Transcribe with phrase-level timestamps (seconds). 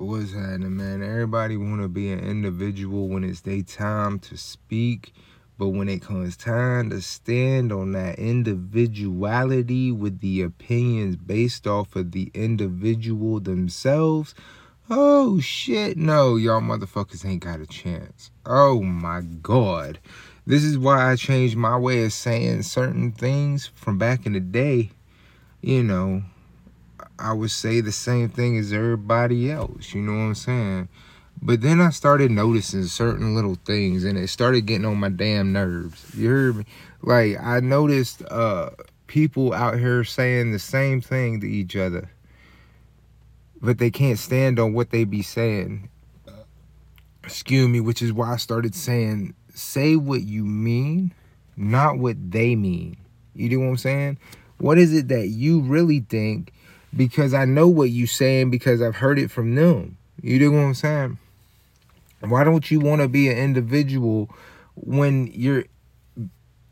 [0.00, 1.02] What's happening, man?
[1.02, 5.12] Everybody want to be an individual when it's their time to speak,
[5.58, 11.96] but when it comes time to stand on that individuality with the opinions based off
[11.96, 14.36] of the individual themselves,
[14.88, 18.30] oh shit, no, y'all motherfuckers ain't got a chance.
[18.46, 19.98] Oh my god.
[20.46, 24.40] This is why I changed my way of saying certain things from back in the
[24.40, 24.92] day.
[25.60, 26.22] You know,
[27.18, 29.94] I would say the same thing as everybody else.
[29.94, 30.88] You know what I'm saying?
[31.40, 35.52] But then I started noticing certain little things and it started getting on my damn
[35.52, 36.12] nerves.
[36.16, 36.64] You heard me?
[37.02, 38.70] Like I noticed uh
[39.06, 42.10] people out here saying the same thing to each other.
[43.60, 45.88] But they can't stand on what they be saying.
[47.24, 51.12] Excuse me, which is why I started saying say what you mean,
[51.56, 52.96] not what they mean.
[53.34, 54.18] You know what I'm saying?
[54.58, 56.52] What is it that you really think
[56.96, 59.96] because I know what you're saying because I've heard it from them.
[60.22, 61.18] You know what I'm saying?
[62.20, 64.28] Why don't you want to be an individual
[64.74, 65.64] when you're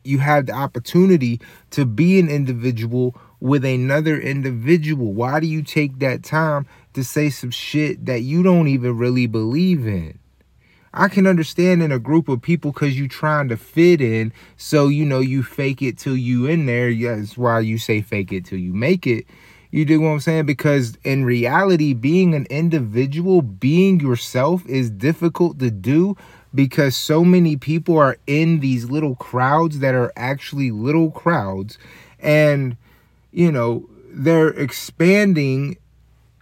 [0.06, 1.40] you have the opportunity
[1.70, 5.12] to be an individual with another individual?
[5.12, 9.26] Why do you take that time to say some shit that you don't even really
[9.26, 10.18] believe in?
[10.94, 14.32] I can understand in a group of people because you trying to fit in.
[14.56, 16.94] So, you know, you fake it till you in there.
[16.94, 19.26] That's why you say fake it till you make it.
[19.70, 20.46] You do what I'm saying?
[20.46, 26.16] Because in reality, being an individual, being yourself is difficult to do
[26.54, 31.78] because so many people are in these little crowds that are actually little crowds.
[32.20, 32.76] And,
[33.32, 35.76] you know, they're expanding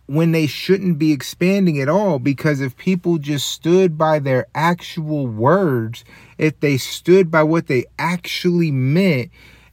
[0.06, 5.26] when they shouldn't be expanding at all because if people just stood by their actual
[5.26, 6.04] words,
[6.38, 9.30] if they stood by what they actually meant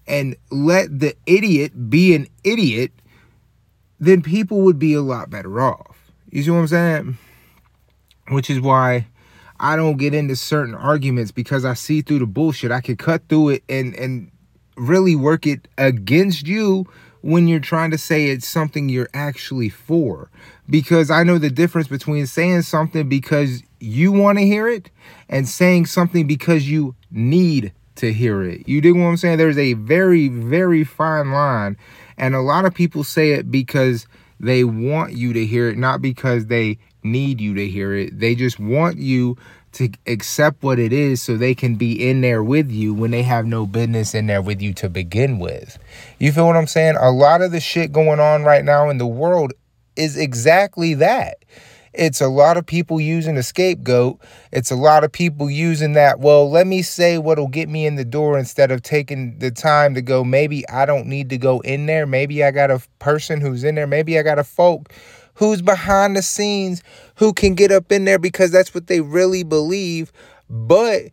[0.08, 2.92] and let the idiot be an idiot,
[4.02, 6.12] then people would be a lot better off.
[6.32, 7.18] You see what I'm saying?
[8.30, 9.08] Which is why
[9.60, 12.72] I don't get into certain arguments because I see through the bullshit.
[12.72, 14.32] I can cut through it and and
[14.76, 16.88] really work it against you
[17.22, 20.32] when you're trying to say it's something you're actually for.
[20.68, 24.90] Because I know the difference between saying something because you want to hear it
[25.30, 28.68] and saying something because you need to hear it.
[28.68, 29.38] You dig what I'm saying?
[29.38, 31.78] There's a very, very fine line
[32.22, 34.08] and a lot of people say it because
[34.40, 38.20] they want you to hear it, not because they need you to hear it.
[38.20, 39.38] They just want you
[39.74, 43.24] to accept what it is so they can be in there with you when they
[43.24, 45.80] have no business in there with you to begin with.
[46.20, 46.96] You feel what I'm saying?
[47.00, 49.54] A lot of the shit going on right now in the world
[49.96, 51.38] is exactly that.
[51.94, 54.20] It's a lot of people using a scapegoat.
[54.52, 57.96] It's a lot of people using that, well, let me say what'll get me in
[57.96, 61.60] the door instead of taking the time to go, maybe I don't need to go
[61.62, 62.06] in there.
[62.06, 63.88] Maybe I got a person who's in there.
[63.88, 64.94] Maybe I got a folk
[65.34, 66.84] who's behind the scenes
[67.16, 70.12] who can get up in there because that's what they really believe.
[70.50, 71.06] But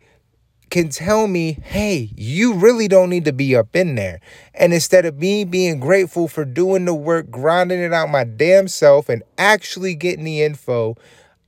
[0.69, 4.19] can tell me, hey, you really don't need to be up in there.
[4.53, 8.67] And instead of me being grateful for doing the work, grinding it out my damn
[8.67, 10.95] self, and actually getting the info,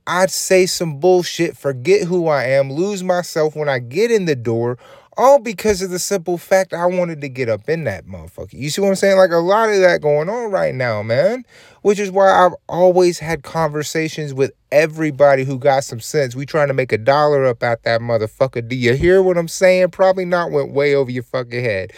[0.06, 4.34] I'd say some bullshit, forget who I am, lose myself when I get in the
[4.34, 4.78] door,
[5.16, 8.54] all because of the simple fact I wanted to get up in that motherfucker.
[8.54, 9.18] You see what I'm saying?
[9.18, 11.44] Like a lot of that going on right now, man.
[11.82, 16.34] Which is why I've always had conversations with everybody who got some sense.
[16.34, 18.66] We trying to make a dollar up at that motherfucker.
[18.66, 19.90] Do you hear what I'm saying?
[19.90, 21.92] Probably not went way over your fucking head.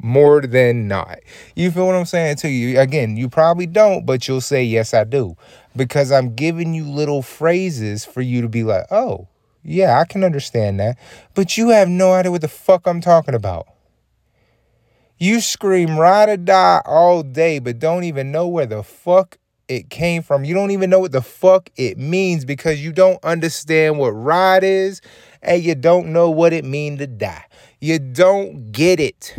[0.00, 1.18] More than not.
[1.56, 2.78] You feel what I'm saying to you?
[2.78, 5.36] Again, you probably don't, but you'll say, yes, I do.
[5.74, 9.26] Because I'm giving you little phrases for you to be like, oh,
[9.68, 10.98] yeah, I can understand that.
[11.34, 13.66] But you have no idea what the fuck I'm talking about.
[15.18, 19.36] You scream ride or die all day, but don't even know where the fuck
[19.68, 20.44] it came from.
[20.44, 24.64] You don't even know what the fuck it means because you don't understand what ride
[24.64, 25.00] is
[25.42, 27.44] and you don't know what it means to die.
[27.80, 29.36] You don't get it.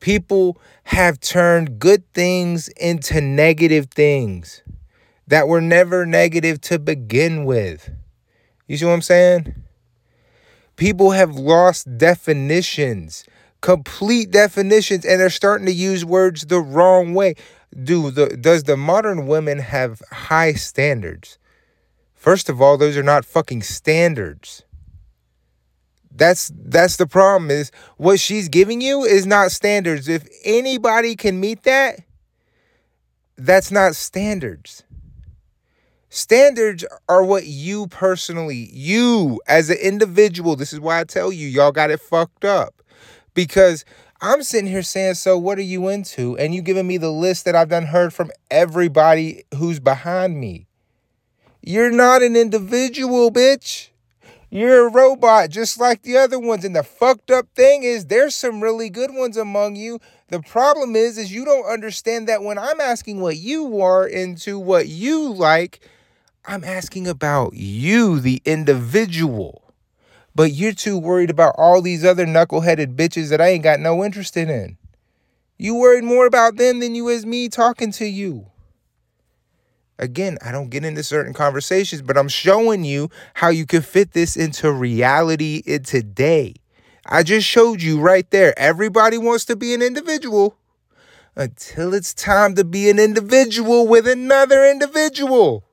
[0.00, 4.62] People have turned good things into negative things
[5.26, 7.90] that were never negative to begin with.
[8.66, 9.54] You see what I'm saying?
[10.76, 13.24] People have lost definitions,
[13.60, 17.34] complete definitions, and they're starting to use words the wrong way.
[17.82, 21.38] Do the does the modern women have high standards?
[22.14, 24.62] First of all, those are not fucking standards.
[26.10, 30.08] That's that's the problem is what she's giving you is not standards.
[30.08, 32.00] If anybody can meet that,
[33.36, 34.84] that's not standards.
[36.14, 41.48] Standards are what you personally, you as an individual, this is why I tell you,
[41.48, 42.84] y'all got it fucked up.
[43.34, 43.84] Because
[44.20, 46.38] I'm sitting here saying, so what are you into?
[46.38, 50.68] And you giving me the list that I've done heard from everybody who's behind me.
[51.62, 53.88] You're not an individual, bitch.
[54.50, 56.64] You're a robot just like the other ones.
[56.64, 59.98] And the fucked up thing is there's some really good ones among you.
[60.28, 64.60] The problem is is you don't understand that when I'm asking what you are into,
[64.60, 65.80] what you like,
[66.46, 69.72] I'm asking about you, the individual.
[70.34, 74.04] But you're too worried about all these other knuckleheaded bitches that I ain't got no
[74.04, 74.76] interest in.
[75.56, 78.46] You worried more about them than you is me talking to you.
[79.98, 84.12] Again, I don't get into certain conversations, but I'm showing you how you can fit
[84.12, 86.56] this into reality in today.
[87.06, 88.58] I just showed you right there.
[88.58, 90.56] Everybody wants to be an individual
[91.36, 95.64] until it's time to be an individual with another individual.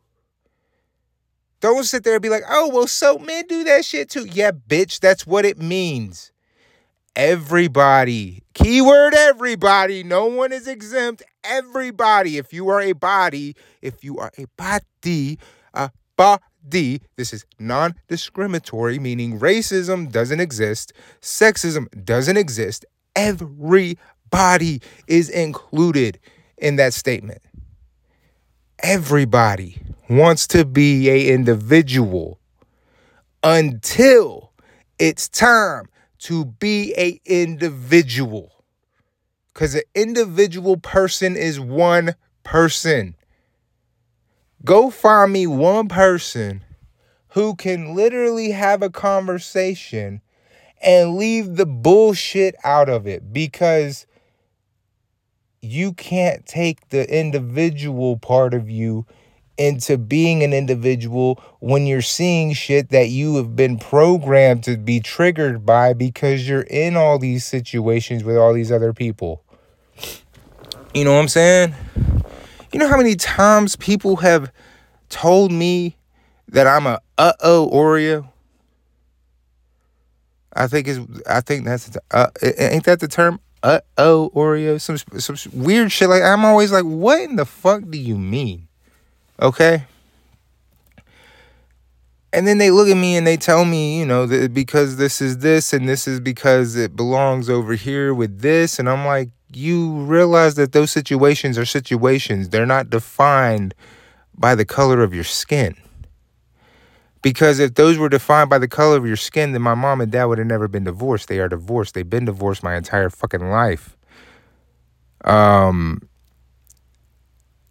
[1.62, 4.26] Don't sit there and be like, oh, well, so men do that shit too.
[4.26, 6.32] Yeah, bitch, that's what it means.
[7.16, 12.38] Everybody, keyword everybody, no one is exempt everybody.
[12.38, 15.38] If you are a body, if you are a body,
[15.74, 22.86] a body, this is non discriminatory, meaning racism doesn't exist, sexism doesn't exist.
[23.16, 26.18] Everybody is included
[26.58, 27.42] in that statement.
[28.84, 29.80] Everybody
[30.10, 32.40] wants to be a individual
[33.44, 34.54] until
[34.98, 35.86] it's time
[36.20, 38.64] to be a individual.
[39.54, 43.16] Because an individual person is one person.
[44.66, 46.64] Go find me one person
[47.30, 50.22] who can literally have a conversation
[50.82, 54.08] and leave the bullshit out of it because
[55.62, 59.06] you can't take the individual part of you
[59.58, 65.00] into being an individual when you're seeing shit that you have been programmed to be
[65.00, 69.44] triggered by because you're in all these situations with all these other people.
[70.96, 71.76] You know what I'm saying?
[72.74, 74.52] You know how many times people have
[75.10, 75.96] told me
[76.48, 78.30] that I'm a uh oh Oreo?
[80.54, 81.00] I think is
[81.30, 84.80] I think that's uh, ain't that the term uh oh Oreo?
[84.80, 88.68] Some some weird shit like I'm always like, what in the fuck do you mean?
[89.40, 89.86] Okay.
[92.34, 95.22] And then they look at me and they tell me, you know, that because this
[95.22, 98.80] is this and this is because it belongs over here with this.
[98.80, 102.50] And I'm like, you realize that those situations are situations.
[102.50, 103.74] They're not defined
[104.38, 105.76] by the color of your skin.
[107.22, 110.12] Because if those were defined by the color of your skin, then my mom and
[110.12, 111.28] dad would have never been divorced.
[111.28, 111.94] They are divorced.
[111.94, 113.96] They've been divorced my entire fucking life.
[115.24, 116.02] Um,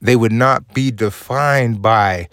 [0.00, 2.28] they would not be defined by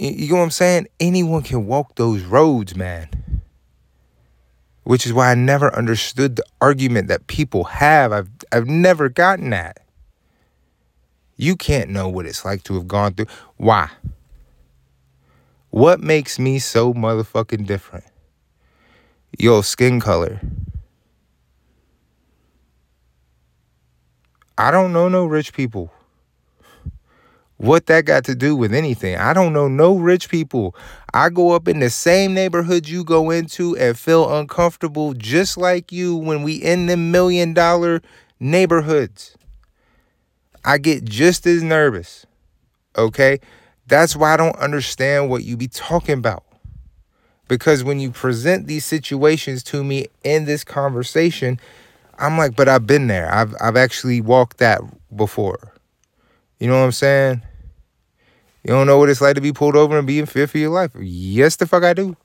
[0.00, 0.86] you know what I'm saying?
[0.98, 3.42] Anyone can walk those roads, man.
[4.84, 8.10] Which is why I never understood the argument that people have.
[8.10, 9.84] I've I've never gotten that.
[11.36, 13.26] You can't know what it's like to have gone through.
[13.58, 13.90] Why?
[15.70, 18.04] What makes me so motherfucking different?
[19.38, 20.40] Yo, skin color.
[24.58, 25.90] I don't know no rich people
[27.60, 29.16] what that got to do with anything.
[29.16, 30.74] I don't know no rich people.
[31.12, 35.92] I go up in the same neighborhood you go into and feel uncomfortable just like
[35.92, 38.00] you when we in the million dollar
[38.40, 39.36] neighborhoods.
[40.64, 42.24] I get just as nervous.
[42.96, 43.40] Okay?
[43.90, 46.44] That's why I don't understand what you be talking about.
[47.48, 51.58] Because when you present these situations to me in this conversation,
[52.16, 53.28] I'm like, but I've been there.
[53.34, 54.80] I've I've actually walked that
[55.14, 55.74] before.
[56.60, 57.42] You know what I'm saying?
[58.62, 60.58] You don't know what it's like to be pulled over and be in fear for
[60.58, 60.92] your life.
[61.00, 62.16] Yes, the fuck I do.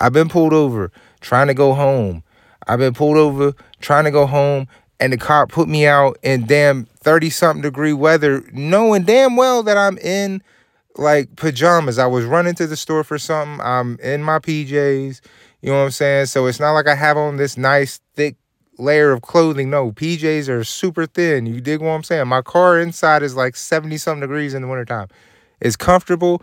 [0.00, 0.90] I've been pulled over
[1.20, 2.24] trying to go home.
[2.66, 4.66] I've been pulled over trying to go home,
[4.98, 9.62] and the cop put me out in damn 30 something degree weather, knowing damn well
[9.62, 10.42] that I'm in
[10.96, 11.98] like pajamas.
[11.98, 13.64] I was running to the store for something.
[13.64, 15.20] I'm in my PJs.
[15.62, 16.26] You know what I'm saying?
[16.26, 18.36] So it's not like I have on this nice, thick
[18.78, 19.70] layer of clothing.
[19.70, 21.46] No, PJs are super thin.
[21.46, 22.26] You dig what I'm saying?
[22.28, 25.08] My car inside is like 70 something degrees in the wintertime
[25.60, 26.42] It's comfortable.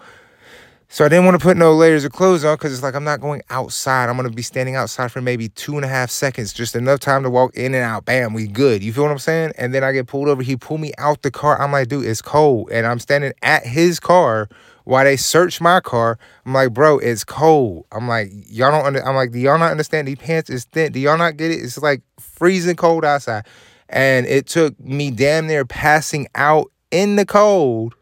[0.91, 3.03] So I didn't want to put no layers of clothes on because it's like I'm
[3.03, 4.10] not going outside.
[4.10, 7.22] I'm gonna be standing outside for maybe two and a half seconds, just enough time
[7.22, 8.05] to walk in and out.
[8.05, 8.84] Bam, we good.
[8.84, 9.53] You feel what I'm saying?
[9.55, 10.41] And then I get pulled over.
[10.41, 11.62] He pulled me out the car.
[11.62, 14.50] I'm like, dude, it's cold, and I'm standing at his car
[14.84, 16.17] while they search my car.
[16.43, 17.86] I'm like, bro, it's cold.
[17.91, 18.88] I'm like, y'all don't.
[18.88, 20.08] Under, I'm like, do y'all not understand?
[20.08, 20.91] These pants is thin.
[20.91, 21.60] Do y'all not get it?
[21.60, 23.46] It's like freezing cold outside,
[23.89, 27.93] and it took me damn near passing out in the cold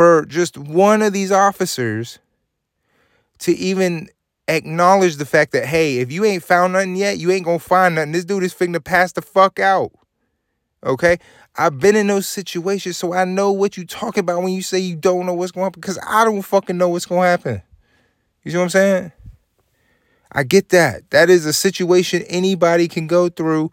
[0.00, 2.20] for just one of these officers
[3.38, 4.08] to even
[4.48, 7.96] acknowledge the fact that, hey, if you ain't found nothing yet, you ain't gonna find
[7.96, 8.12] nothing.
[8.12, 9.92] This dude is finna pass the fuck out.
[10.82, 11.18] Okay?
[11.56, 14.78] I've been in those situations, so I know what you talking about when you say
[14.78, 17.60] you don't know what's gonna happen, because I don't fucking know what's gonna happen.
[18.42, 19.12] You see what I'm saying?
[20.32, 21.10] I get that.
[21.10, 23.70] That is a situation anybody can go through.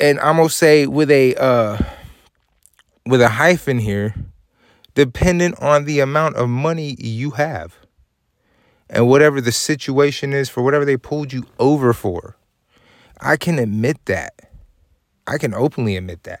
[0.00, 1.78] And I'm gonna say with a uh
[3.06, 4.16] with a hyphen here,
[4.98, 7.76] dependent on the amount of money you have.
[8.90, 12.36] And whatever the situation is for whatever they pulled you over for.
[13.20, 14.50] I can admit that.
[15.24, 16.40] I can openly admit that.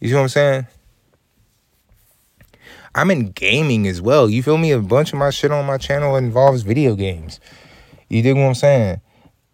[0.00, 0.66] You see what I'm saying?
[2.92, 4.28] I'm in gaming as well.
[4.28, 4.72] You feel me?
[4.72, 7.38] A bunch of my shit on my channel involves video games.
[8.08, 9.00] You dig what I'm saying?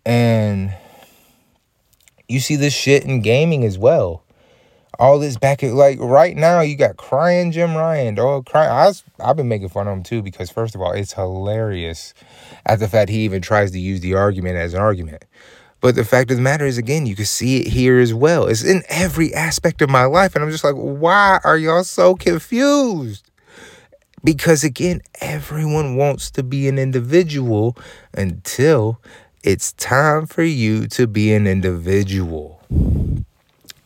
[0.07, 0.75] And
[2.29, 4.25] you see this shit in gaming as well.
[4.99, 8.47] All this back at like right now, you got crying Jim Ryan, dog.
[8.47, 8.71] Crying.
[8.71, 12.13] I was, I've been making fun of him too because first of all, it's hilarious
[12.67, 15.25] at the fact he even tries to use the argument as an argument.
[15.81, 18.47] But the fact of the matter is, again, you can see it here as well.
[18.47, 20.35] It's in every aspect of my life.
[20.35, 23.31] And I'm just like, why are y'all so confused?
[24.23, 27.77] Because again, everyone wants to be an individual
[28.13, 29.01] until
[29.43, 32.61] it's time for you to be an individual.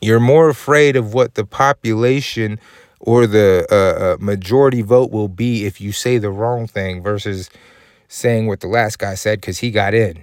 [0.04, 2.60] You're more afraid of what the population
[3.00, 7.48] or the uh, uh, majority vote will be if you say the wrong thing versus
[8.06, 10.22] saying what the last guy said because he got in.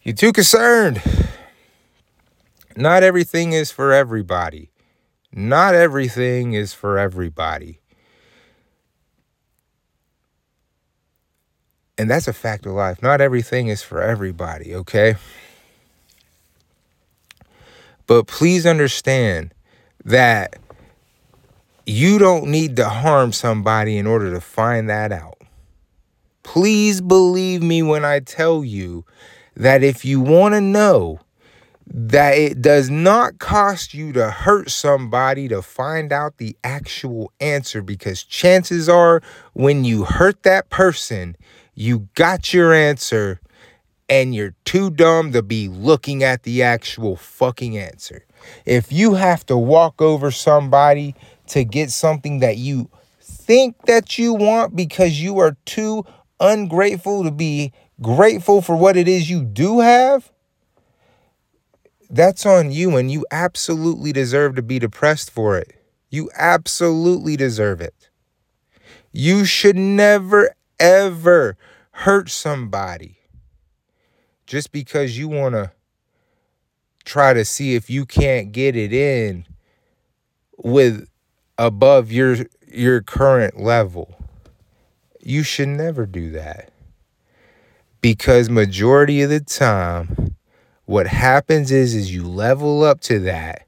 [0.00, 1.02] You're too concerned.
[2.74, 4.70] Not everything is for everybody.
[5.30, 7.80] Not everything is for everybody.
[11.98, 13.02] And that's a fact of life.
[13.02, 15.16] Not everything is for everybody, okay?
[18.08, 19.54] But please understand
[20.04, 20.56] that
[21.86, 25.38] you don't need to harm somebody in order to find that out.
[26.42, 29.04] Please believe me when I tell you
[29.54, 31.20] that if you want to know
[31.86, 37.82] that it does not cost you to hurt somebody to find out the actual answer,
[37.82, 39.22] because chances are
[39.52, 41.36] when you hurt that person,
[41.74, 43.40] you got your answer
[44.08, 48.24] and you're too dumb to be looking at the actual fucking answer.
[48.64, 51.14] If you have to walk over somebody
[51.48, 56.04] to get something that you think that you want because you are too
[56.40, 60.30] ungrateful to be grateful for what it is you do have,
[62.10, 65.72] that's on you and you absolutely deserve to be depressed for it.
[66.08, 68.08] You absolutely deserve it.
[69.12, 71.56] You should never, ever
[71.90, 73.17] hurt somebody
[74.48, 75.70] just because you want to
[77.04, 79.44] try to see if you can't get it in
[80.56, 81.06] with
[81.58, 82.36] above your
[82.66, 84.16] your current level.
[85.20, 86.72] You should never do that.
[88.00, 90.36] Because majority of the time
[90.86, 93.66] what happens is is you level up to that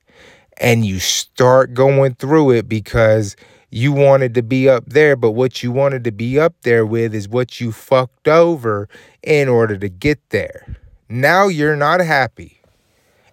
[0.56, 3.36] and you start going through it because
[3.70, 7.14] you wanted to be up there, but what you wanted to be up there with
[7.14, 8.88] is what you fucked over
[9.22, 10.76] in order to get there.
[11.08, 12.60] Now you're not happy.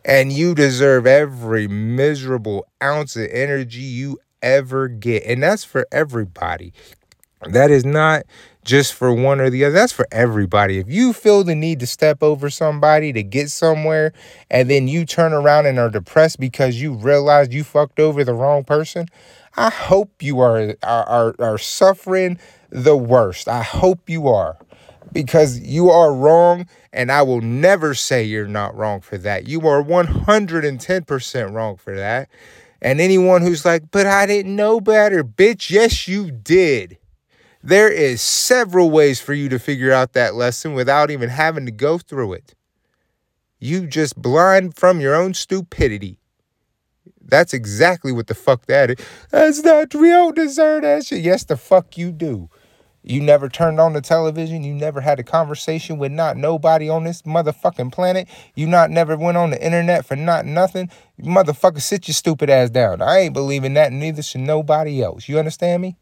[0.05, 5.23] And you deserve every miserable ounce of energy you ever get.
[5.25, 6.71] And that's for everybody.
[7.43, 8.23] That is not
[8.63, 9.73] just for one or the other.
[9.73, 10.77] That's for everybody.
[10.79, 14.11] If you feel the need to step over somebody to get somewhere
[14.49, 18.33] and then you turn around and are depressed because you realized you fucked over the
[18.33, 19.07] wrong person,
[19.57, 22.37] I hope you are, are, are, suffering
[22.69, 23.47] the worst.
[23.47, 24.57] I hope you are
[25.11, 29.47] because you are wrong and I will never say you're not wrong for that.
[29.47, 32.29] You are 110% wrong for that.
[32.81, 36.99] And anyone who's like, but I didn't know better, bitch, yes, you did.
[37.63, 41.71] There is several ways for you to figure out that lesson without even having to
[41.71, 42.53] go through it.
[43.59, 46.19] You just blind from your own stupidity.
[47.27, 49.05] That's exactly what the fuck that is.
[49.31, 51.21] That's not, we don't deserve that shit.
[51.21, 52.49] Yes, the fuck you do.
[53.03, 54.63] You never turned on the television.
[54.63, 58.27] You never had a conversation with not nobody on this motherfucking planet.
[58.53, 60.89] You not never went on the internet for not nothing.
[61.21, 63.01] Motherfucker, sit your stupid ass down.
[63.01, 65.29] I ain't believing that, neither should nobody else.
[65.29, 65.95] You understand me?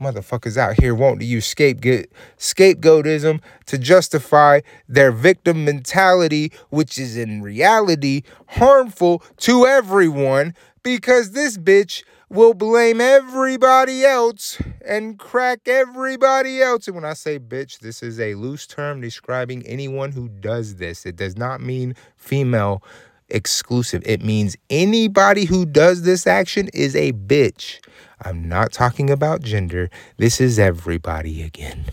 [0.00, 2.06] Motherfuckers out here wanting to use scapegoat
[2.38, 11.58] scapegoatism to justify their victim mentality, which is in reality harmful to everyone because this
[11.58, 16.86] bitch will blame everybody else and crack everybody else.
[16.86, 21.04] And when I say bitch, this is a loose term describing anyone who does this.
[21.04, 22.82] It does not mean female
[23.30, 24.02] exclusive.
[24.06, 27.80] It means anybody who does this action is a bitch.
[28.22, 29.90] I'm not talking about gender.
[30.16, 31.84] This is everybody again.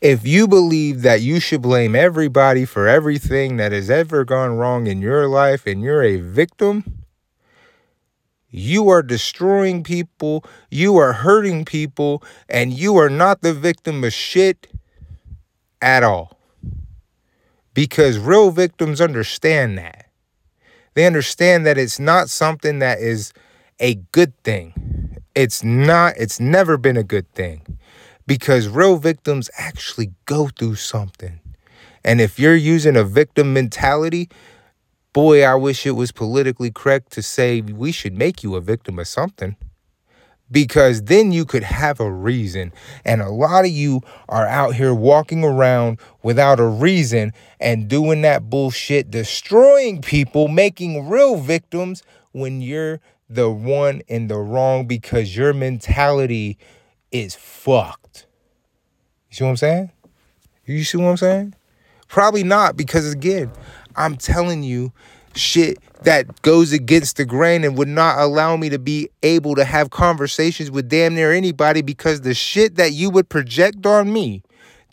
[0.00, 4.86] If you believe that you should blame everybody for everything that has ever gone wrong
[4.86, 7.04] in your life and you're a victim,
[8.50, 14.12] you are destroying people, you are hurting people, and you are not the victim of
[14.12, 14.68] shit
[15.80, 16.38] at all.
[17.74, 20.06] Because real victims understand that.
[20.94, 23.32] They understand that it's not something that is
[23.80, 25.18] a good thing.
[25.34, 27.78] It's not, it's never been a good thing.
[28.26, 31.40] Because real victims actually go through something.
[32.04, 34.28] And if you're using a victim mentality,
[35.14, 38.98] Boy, I wish it was politically correct to say we should make you a victim
[38.98, 39.54] of something.
[40.54, 42.72] Because then you could have a reason.
[43.04, 48.22] And a lot of you are out here walking around without a reason and doing
[48.22, 55.36] that bullshit, destroying people, making real victims when you're the one in the wrong because
[55.36, 56.56] your mentality
[57.10, 58.26] is fucked.
[59.30, 59.92] You see what I'm saying?
[60.66, 61.54] You see what I'm saying?
[62.06, 63.50] Probably not because, again,
[63.96, 64.92] I'm telling you
[65.36, 69.64] shit that goes against the grain and would not allow me to be able to
[69.64, 74.42] have conversations with damn near anybody because the shit that you would project on me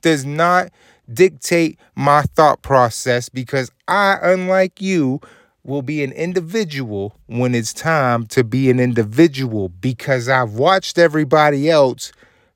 [0.02, 0.70] does not
[1.14, 5.20] dictate my thought process because I, unlike you,
[5.64, 11.70] will be an individual when it's time to be an individual because I've watched everybody
[11.70, 12.12] else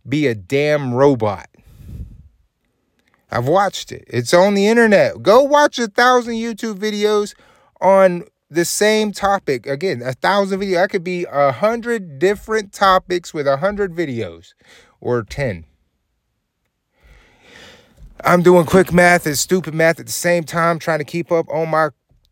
[0.08, 1.48] be a damn robot.
[3.32, 4.06] I've watched it.
[4.08, 5.22] It's on the internet.
[5.22, 7.36] Go watch a thousand YouTube videos
[7.82, 9.66] on the same topic.
[9.66, 10.84] Again, a thousand videos.
[10.84, 14.54] I could be a hundred different topics with a hundred videos
[15.02, 15.66] or 10.
[18.24, 21.48] I'm doing quick math and stupid math at the same time, trying to keep up
[21.50, 21.90] on my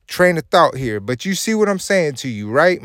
[0.07, 0.99] train of thought here.
[0.99, 2.81] But you see what I'm saying to you, right?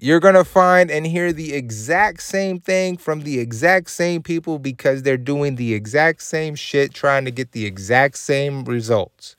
[0.00, 4.58] you're going to find and hear the exact same thing from the exact same people
[4.58, 9.36] because they're doing the exact same shit, trying to get the exact same results.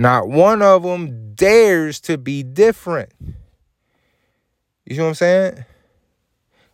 [0.00, 3.12] Not one of them dares to be different.
[4.86, 5.64] You see what I'm saying?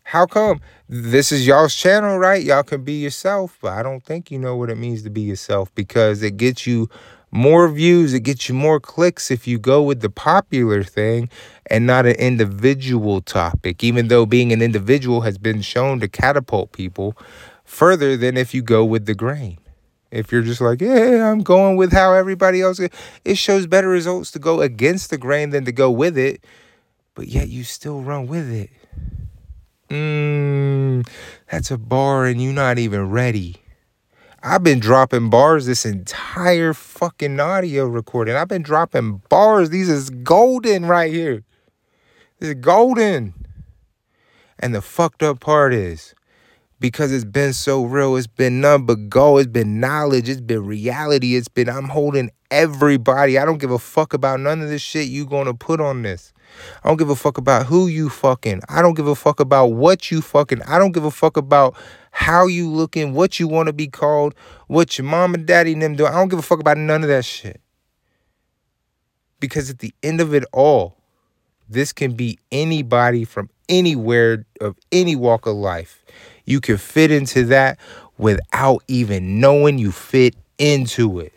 [0.04, 0.60] How come?
[0.88, 2.40] This is y'all's channel, right?
[2.40, 5.22] Y'all can be yourself, but I don't think you know what it means to be
[5.22, 6.88] yourself because it gets you
[7.32, 11.28] more views, it gets you more clicks if you go with the popular thing
[11.68, 16.70] and not an individual topic, even though being an individual has been shown to catapult
[16.70, 17.18] people
[17.64, 19.58] further than if you go with the grain.
[20.10, 22.80] If you're just like, yeah, I'm going with how everybody else,
[23.24, 26.44] it shows better results to go against the grain than to go with it,
[27.14, 28.70] but yet you still run with it.
[29.90, 31.06] Mmm,
[31.50, 33.62] that's a bar and you're not even ready.
[34.42, 38.36] I've been dropping bars this entire fucking audio recording.
[38.36, 39.70] I've been dropping bars.
[39.70, 41.42] These is golden right here.
[42.38, 43.34] This is golden.
[44.58, 46.14] And the fucked up part is
[46.78, 49.40] because it's been so real, it's been none but gold.
[49.40, 50.28] It's been knowledge.
[50.28, 51.36] It's been reality.
[51.36, 53.38] It's been, I'm holding everybody.
[53.38, 56.32] I don't give a fuck about none of this shit you gonna put on this.
[56.84, 58.62] I don't give a fuck about who you fucking.
[58.68, 60.62] I don't give a fuck about what you fucking.
[60.62, 61.76] I don't give a fuck about
[62.12, 64.34] how you looking, what you want to be called,
[64.68, 66.06] what your mom and daddy and them do.
[66.06, 67.60] I don't give a fuck about none of that shit.
[69.40, 70.96] Because at the end of it all,
[71.68, 76.04] this can be anybody from anywhere of any walk of life.
[76.46, 77.78] You can fit into that
[78.16, 81.32] without even knowing you fit into it.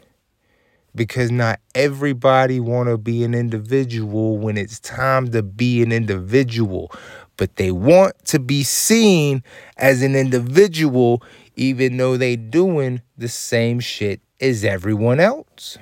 [0.96, 6.92] Because not everybody want to be an individual when it's time to be an individual
[7.40, 9.42] but they want to be seen
[9.78, 11.24] as an individual
[11.56, 15.78] even though they doing the same shit as everyone else.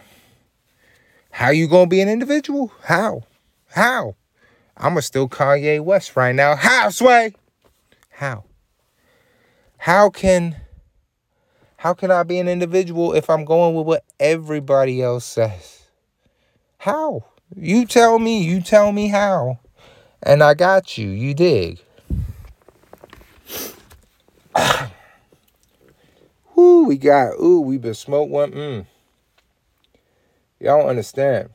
[1.32, 2.72] How you gonna be an individual?
[2.84, 3.24] How?
[3.72, 4.16] How?
[4.78, 6.56] I'ma still Kanye West right now.
[6.56, 7.34] How, Sway?
[8.12, 8.44] How?
[9.88, 10.58] How can
[11.78, 15.84] how can I be an individual if I'm going with what everybody else says?
[16.80, 17.23] How?
[17.56, 19.60] You tell me, you tell me how.
[20.21, 21.08] And I got you.
[21.08, 21.80] You dig?
[26.58, 28.52] Ooh, we got, ooh, we been smoked one.
[28.52, 28.86] Mm.
[30.60, 31.52] Y'all understand.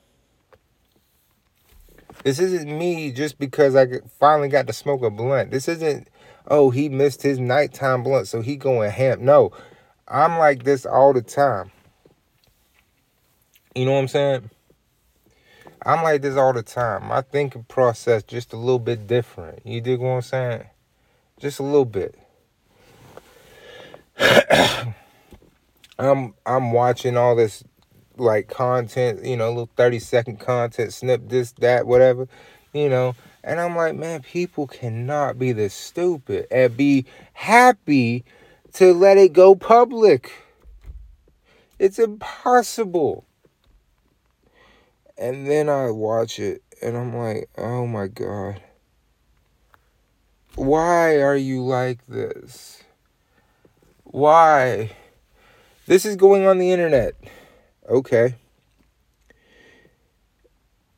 [2.24, 5.50] This isn't me just because I finally got to smoke a blunt.
[5.50, 6.08] This isn't,
[6.48, 9.24] oh, he missed his nighttime blunt, so he going ham.
[9.24, 9.52] No,
[10.08, 11.70] I'm like this all the time.
[13.74, 14.50] You know what I'm saying?
[15.84, 17.06] I'm like this all the time.
[17.06, 19.66] My thinking process just a little bit different.
[19.66, 20.64] You dig what I'm saying?
[21.40, 22.16] Just a little bit.
[25.98, 27.64] I'm I'm watching all this
[28.16, 32.28] like content, you know, little 30 second content, snip this, that, whatever,
[32.72, 33.14] you know.
[33.44, 38.24] And I'm like, man, people cannot be this stupid and be happy
[38.74, 40.32] to let it go public.
[41.78, 43.24] It's impossible.
[45.18, 48.62] And then I watch it and I'm like, oh my God.
[50.54, 52.82] Why are you like this?
[54.04, 54.92] Why?
[55.86, 57.14] This is going on the internet.
[57.88, 58.36] Okay.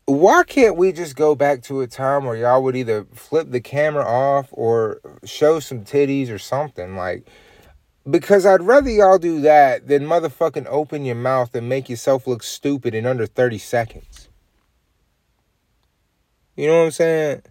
[0.06, 3.60] Why can't we just go back to a time where y'all would either flip the
[3.60, 6.94] camera off or show some titties or something?
[6.94, 7.26] Like,
[8.08, 12.42] because I'd rather y'all do that than motherfucking open your mouth and make yourself look
[12.42, 14.28] stupid in under 30 seconds.
[16.54, 17.42] You know what I'm saying?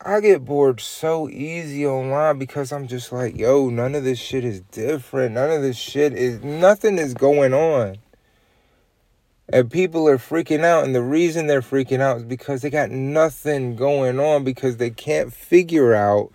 [0.00, 4.44] I get bored so easy online because I'm just like, yo, none of this shit
[4.44, 5.34] is different.
[5.34, 7.98] None of this shit is, nothing is going on.
[9.48, 10.84] And people are freaking out.
[10.84, 14.90] And the reason they're freaking out is because they got nothing going on because they
[14.90, 16.32] can't figure out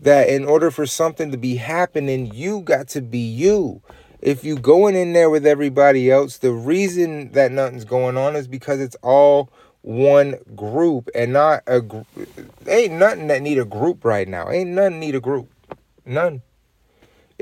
[0.00, 3.82] that in order for something to be happening, you got to be you.
[4.20, 8.48] If you going in there with everybody else, the reason that nothing's going on is
[8.48, 9.50] because it's all
[9.82, 12.06] one group and not a group.
[12.66, 14.50] Ain't nothing that need a group right now.
[14.50, 15.50] Ain't nothing need a group.
[16.04, 16.42] None.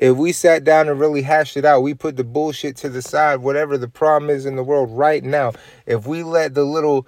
[0.00, 3.02] If we sat down and really hashed it out, we put the bullshit to the
[3.02, 5.52] side, whatever the problem is in the world right now.
[5.87, 7.06] If we let the little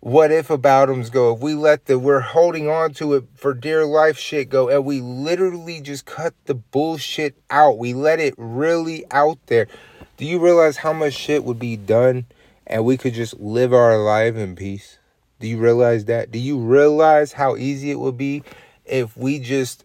[0.00, 3.54] what if about them go, if we let the we're holding on to it for
[3.54, 8.34] dear life shit go, and we literally just cut the bullshit out, we let it
[8.36, 9.68] really out there.
[10.16, 12.26] Do you realize how much shit would be done?
[12.66, 14.98] and we could just live our life in peace.
[15.40, 16.30] Do you realize that?
[16.30, 18.42] Do you realize how easy it would be
[18.84, 19.84] if we just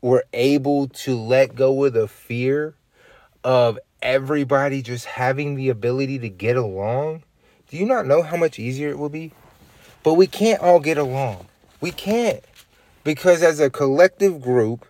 [0.00, 2.74] were able to let go of the fear
[3.44, 7.22] of everybody just having the ability to get along?
[7.68, 9.32] Do you not know how much easier it will be?
[10.02, 11.46] But we can't all get along.
[11.80, 12.42] We can't.
[13.04, 14.86] Because as a collective group,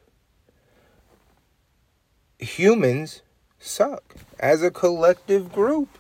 [2.39, 3.23] humans
[3.59, 4.15] suck.
[4.39, 5.99] As a collective group.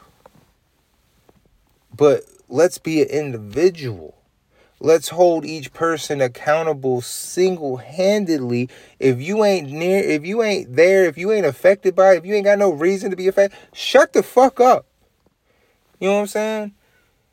[1.95, 4.20] But let's be an individual.
[4.83, 8.71] Let's hold each person accountable single-handedly.
[8.99, 12.25] If you ain't near, if you ain't there, if you ain't affected by it, if
[12.25, 14.87] you ain't got no reason to be affected, shut the fuck up.
[15.99, 16.75] You know what I'm saying?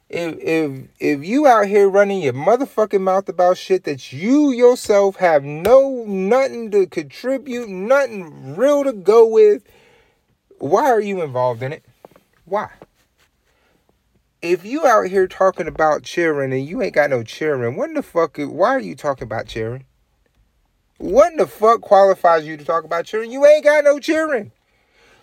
[0.10, 5.18] If if if you out here running your motherfucking mouth about shit that you yourself
[5.18, 9.64] have no nothing to contribute, nothing real to go with,
[10.60, 11.84] why are you involved in it?
[12.46, 12.70] Why?
[14.52, 18.02] If you out here talking about children and you ain't got no children, what the
[18.02, 18.38] fuck?
[18.38, 19.86] Why are you talking about children?
[20.98, 23.32] What the fuck qualifies you to talk about children?
[23.32, 24.52] You ain't got no children.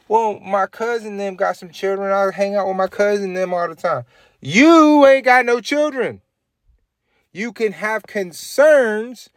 [0.06, 2.12] Well, my cousin them got some children.
[2.12, 4.04] I hang out with my cousin them all the time.
[4.40, 6.20] You ain't got no children.
[7.32, 9.30] You can have concerns,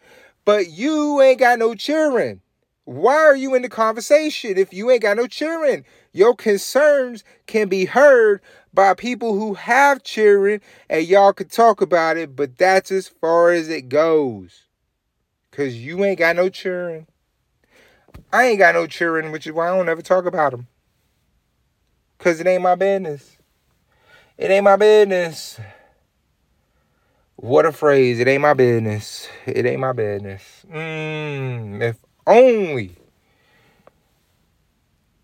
[0.46, 2.42] but you ain't got no children.
[2.84, 5.84] Why are you in the conversation if you ain't got no children?
[6.14, 8.42] Your concerns can be heard
[8.74, 13.52] by people who have children and y'all could talk about it, but that's as far
[13.52, 14.64] as it goes.
[15.52, 17.08] Cause you ain't got no children.
[18.32, 20.68] I ain't got no children, which is why I don't ever talk about them.
[22.20, 23.38] Cause it ain't my business.
[24.38, 25.60] It ain't my business.
[27.38, 28.20] What a phrase.
[28.20, 29.28] It ain't my business.
[29.46, 30.66] It ain't my business.
[30.72, 32.98] Mm, if only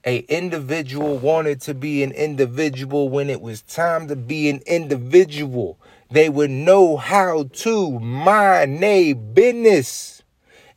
[0.05, 5.79] a individual wanted to be an individual when it was time to be an individual.
[6.11, 10.21] They would know how to mind a business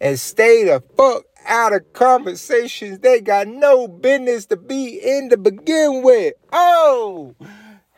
[0.00, 3.00] and stay the fuck out of conversations.
[3.00, 6.34] They got no business to be in to begin with.
[6.52, 7.34] Oh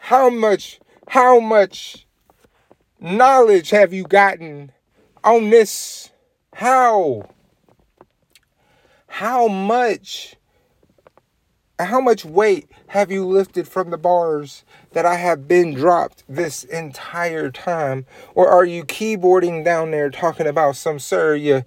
[0.09, 2.07] how much how much
[2.99, 4.73] knowledge have you gotten
[5.23, 6.11] on this?
[6.55, 7.29] How
[9.07, 10.37] how much
[11.79, 16.65] how much weight have you lifted from the bars that I have been dropped this
[16.65, 18.07] entire time?
[18.35, 21.65] Or are you keyboarding down there talking about some sir, you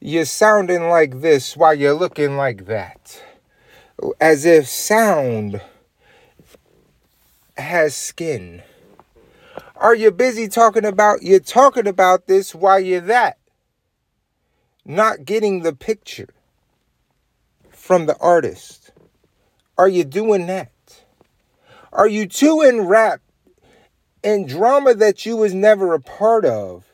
[0.00, 3.22] you sounding like this while you're looking like that?
[4.20, 5.60] As if sound
[7.56, 8.62] has skin.
[9.74, 13.38] Are you busy talking about you're talking about this while you're that?
[14.84, 16.28] Not getting the picture
[17.70, 18.77] from the artist.
[19.78, 20.72] Are you doing that?
[21.92, 23.22] Are you too enwrapped
[24.24, 26.84] in drama that you was never a part of?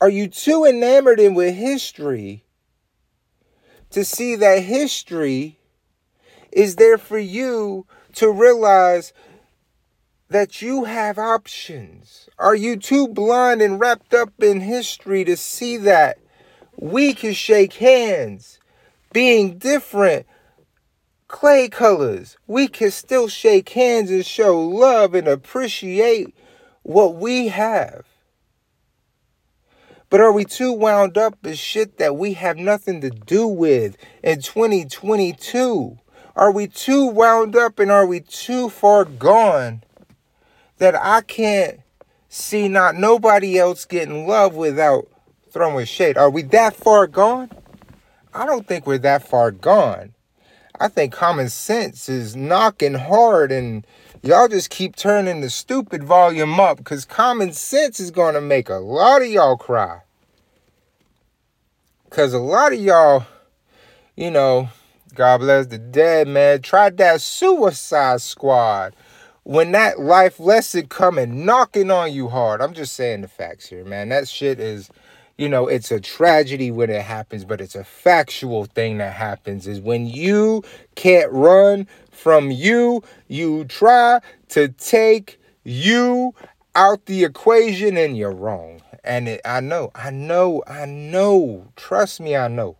[0.00, 2.44] Are you too enamored in with history
[3.90, 5.58] to see that history
[6.52, 9.12] is there for you to realize
[10.28, 12.28] that you have options?
[12.38, 16.18] Are you too blind and wrapped up in history to see that
[16.76, 18.60] we can shake hands
[19.12, 20.26] being different
[21.32, 22.36] clay colors.
[22.46, 26.32] We can still shake hands and show love and appreciate
[26.82, 28.04] what we have.
[30.10, 33.96] But are we too wound up in shit that we have nothing to do with
[34.22, 35.98] in 2022?
[36.36, 39.82] Are we too wound up and are we too far gone
[40.76, 41.80] that I can't
[42.28, 45.08] see not nobody else getting love without
[45.50, 46.18] throwing shade?
[46.18, 47.50] Are we that far gone?
[48.34, 50.14] I don't think we're that far gone.
[50.82, 53.86] I think common sense is knocking hard and
[54.20, 58.68] y'all just keep turning the stupid volume up because common sense is going to make
[58.68, 60.00] a lot of y'all cry.
[62.02, 63.24] Because a lot of y'all,
[64.16, 64.70] you know,
[65.14, 68.96] God bless the dead, man, tried that suicide squad
[69.44, 72.60] when that life lesson coming knocking on you hard.
[72.60, 74.08] I'm just saying the facts here, man.
[74.08, 74.90] That shit is
[75.38, 79.66] you know, it's a tragedy when it happens, but it's a factual thing that happens
[79.66, 80.62] is when you
[80.94, 86.34] can't run from you, you try to take you
[86.74, 88.82] out the equation and you're wrong.
[89.04, 91.72] And it, I know, I know, I know.
[91.76, 92.76] Trust me, I know.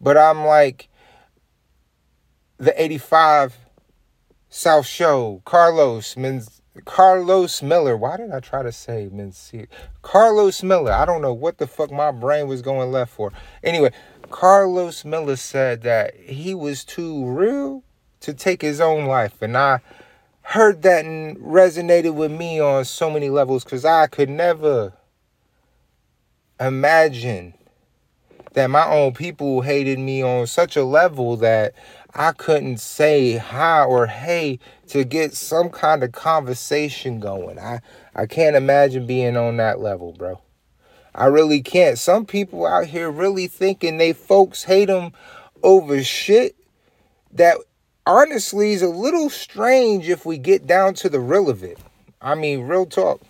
[0.00, 0.88] But I'm like
[2.58, 3.56] the 85
[4.50, 7.96] South Show, Carlos Menz Karlous Miller.
[7.96, 9.66] Why did I try to say Mencia?
[10.02, 10.92] Karlous Miller.
[10.92, 13.32] I don't know what the fuck my brain was going left for.
[13.62, 13.92] Anyway,
[14.30, 17.82] Karlous Miller said that he was too real
[18.20, 19.40] to take his own life.
[19.42, 19.80] And I
[20.42, 24.94] heard that and resonated with me on so many levels because I could never
[26.58, 27.54] imagine
[28.54, 31.74] that my own people hated me on such a level that
[32.14, 37.58] I couldn't say hi or hey to get some kind of conversation going.
[37.58, 37.80] I,
[38.14, 40.40] I can't imagine being on that level, bro.
[41.14, 41.98] I really can't.
[41.98, 45.12] Some people out here really thinking they folks hate them
[45.62, 46.56] over shit
[47.32, 47.58] that
[48.06, 51.78] honestly is a little strange if we get down to the real of it.
[52.22, 53.20] I mean, real talk.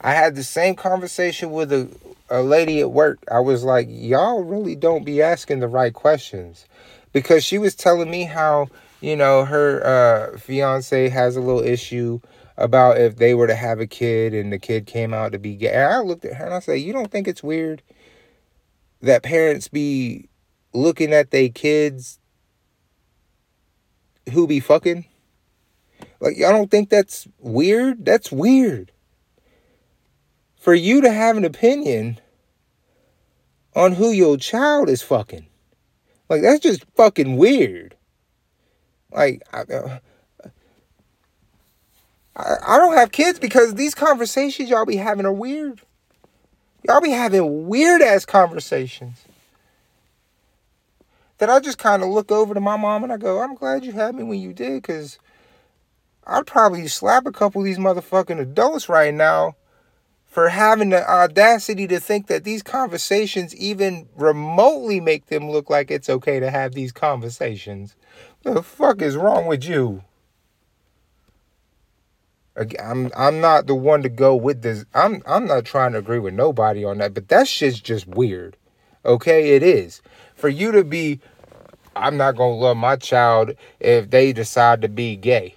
[0.00, 1.88] I had the same conversation with a,
[2.30, 3.18] a lady at work.
[3.30, 6.66] I was like, y'all really don't be asking the right questions
[7.14, 8.68] because she was telling me how
[9.00, 12.20] you know her uh, fiance has a little issue
[12.58, 15.54] about if they were to have a kid and the kid came out to be
[15.54, 15.72] gay.
[15.72, 17.82] And I looked at her and I said, "You don't think it's weird
[19.00, 20.28] that parents be
[20.74, 22.18] looking at their kids
[24.32, 25.06] who be fucking?
[26.20, 28.04] Like, I don't think that's weird.
[28.04, 28.90] That's weird."
[30.56, 32.18] For you to have an opinion
[33.76, 35.46] on who your child is fucking.
[36.28, 37.96] Like that's just fucking weird.
[39.12, 39.98] Like I, uh,
[42.36, 45.80] I, I don't have kids because these conversations y'all be having are weird.
[46.86, 49.24] Y'all be having weird ass conversations.
[51.38, 53.84] That I just kind of look over to my mom and I go, I'm glad
[53.84, 55.18] you had me when you did, because
[56.26, 59.56] I'd probably slap a couple of these motherfucking adults right now
[60.34, 65.92] for having the audacity to think that these conversations even remotely make them look like
[65.92, 67.94] it's okay to have these conversations.
[68.42, 70.02] The fuck is wrong with you?
[72.82, 74.84] I'm I'm not the one to go with this.
[74.92, 78.56] I'm I'm not trying to agree with nobody on that, but that shit's just weird.
[79.04, 80.02] Okay, it is.
[80.34, 81.20] For you to be
[81.94, 85.54] I'm not going to love my child if they decide to be gay.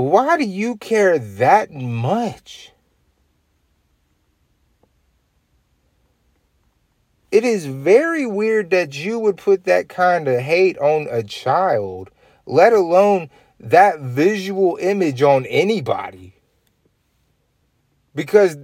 [0.00, 2.72] Why do you care that much?
[7.30, 12.10] It is very weird that you would put that kind of hate on a child,
[12.46, 13.28] let alone
[13.60, 16.34] that visual image on anybody.
[18.14, 18.56] Because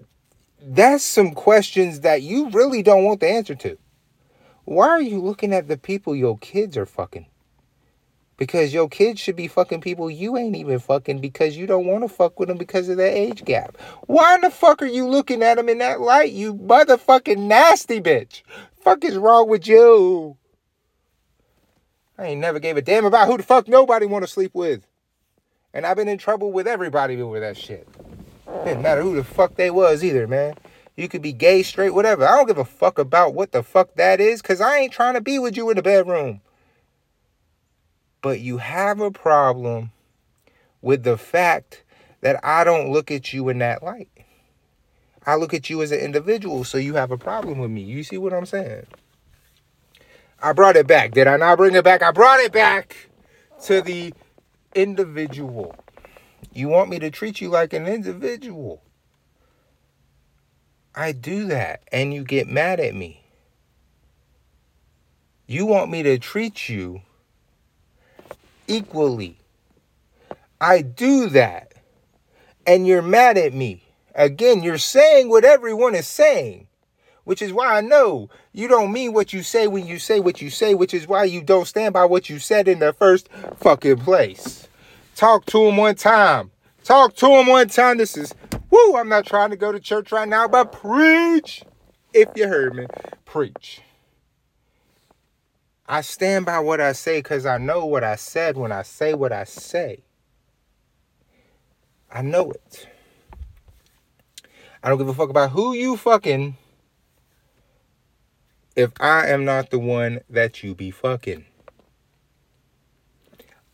[0.60, 3.76] that's some questions that you really don't want the answer to.
[4.64, 7.26] Why are you looking at the people your kids are fucking?
[8.36, 12.04] Because your kids should be fucking people you ain't even fucking because you don't want
[12.04, 13.78] to fuck with them because of their age gap.
[14.06, 18.00] Why in the fuck are you looking at them in that light, you motherfucking nasty
[18.00, 18.42] bitch?
[18.78, 20.36] Fuck is wrong with you?
[22.18, 24.86] I ain't never gave a damn about who the fuck nobody want to sleep with.
[25.72, 27.88] And I've been in trouble with everybody over that shit.
[28.64, 30.54] Didn't matter who the fuck they was either, man.
[30.94, 32.26] You could be gay, straight, whatever.
[32.26, 35.14] I don't give a fuck about what the fuck that is, cause I ain't trying
[35.14, 36.40] to be with you in the bedroom
[38.26, 39.92] but you have a problem
[40.82, 41.84] with the fact
[42.22, 44.08] that I don't look at you in that light.
[45.24, 47.82] I look at you as an individual, so you have a problem with me.
[47.82, 48.88] You see what I'm saying?
[50.42, 51.12] I brought it back.
[51.12, 52.02] Did I not bring it back?
[52.02, 52.96] I brought it back
[53.66, 54.12] to the
[54.74, 55.76] individual.
[56.52, 58.82] You want me to treat you like an individual.
[60.96, 63.22] I do that, and you get mad at me.
[65.46, 67.02] You want me to treat you
[68.68, 69.38] equally.
[70.60, 71.74] I do that,
[72.66, 73.82] and you're mad at me.
[74.14, 76.68] Again, you're saying what everyone is saying,
[77.24, 80.40] which is why I know you don't mean what you say when you say what
[80.40, 83.28] you say, which is why you don't stand by what you said in the first
[83.58, 84.68] fucking place.
[85.14, 86.50] Talk to him one time.
[86.84, 87.98] Talk to him one time.
[87.98, 88.34] This is,
[88.70, 91.62] woo, I'm not trying to go to church right now, but preach.
[92.14, 92.86] If you heard me,
[93.26, 93.82] preach.
[95.88, 99.14] I stand by what I say because I know what I said when I say
[99.14, 100.02] what I say.
[102.10, 102.88] I know it.
[104.82, 106.56] I don't give a fuck about who you fucking
[108.74, 111.44] if I am not the one that you be fucking.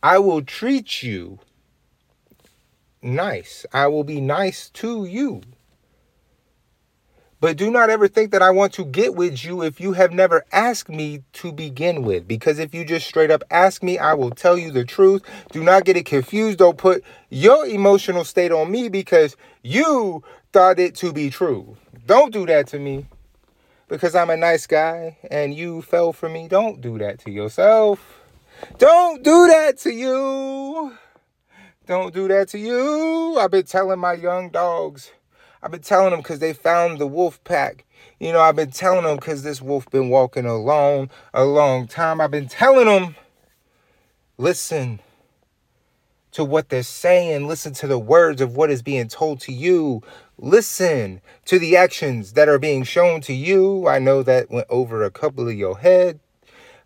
[0.01, 1.39] I will treat you
[3.01, 3.65] nice.
[3.73, 5.41] I will be nice to you.
[7.43, 10.13] But do not ever think that I want to get with you if you have
[10.13, 12.25] never asked me to begin with.
[12.25, 15.23] Because if you just straight up ask me, I will tell you the truth.
[15.51, 16.59] Do not get it confused.
[16.59, 21.75] Don't put your emotional state on me because you thought it to be true.
[22.05, 23.07] Don't do that to me
[23.89, 26.47] because I'm a nice guy and you fell for me.
[26.47, 28.21] Don't do that to yourself.
[28.77, 30.97] Don't do that to you.
[31.87, 33.37] Don't do that to you.
[33.37, 35.11] I've been telling my young dogs
[35.63, 37.85] I've been telling them because they found the wolf pack.
[38.19, 42.19] You know, I've been telling them because this wolf been walking alone a long time.
[42.19, 43.15] I've been telling them,
[44.37, 44.99] listen
[46.31, 47.47] to what they're saying.
[47.47, 50.03] Listen to the words of what is being told to you.
[50.37, 53.87] Listen to the actions that are being shown to you.
[53.87, 56.19] I know that went over a couple of your head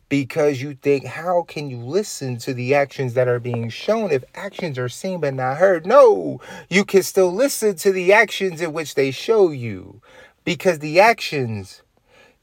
[0.10, 4.24] because you think, how can you listen to the actions that are being shown if
[4.36, 5.86] actions are seen but not heard?
[5.86, 6.40] No,
[6.70, 10.02] you can still listen to the actions in which they show you
[10.46, 11.82] because the actions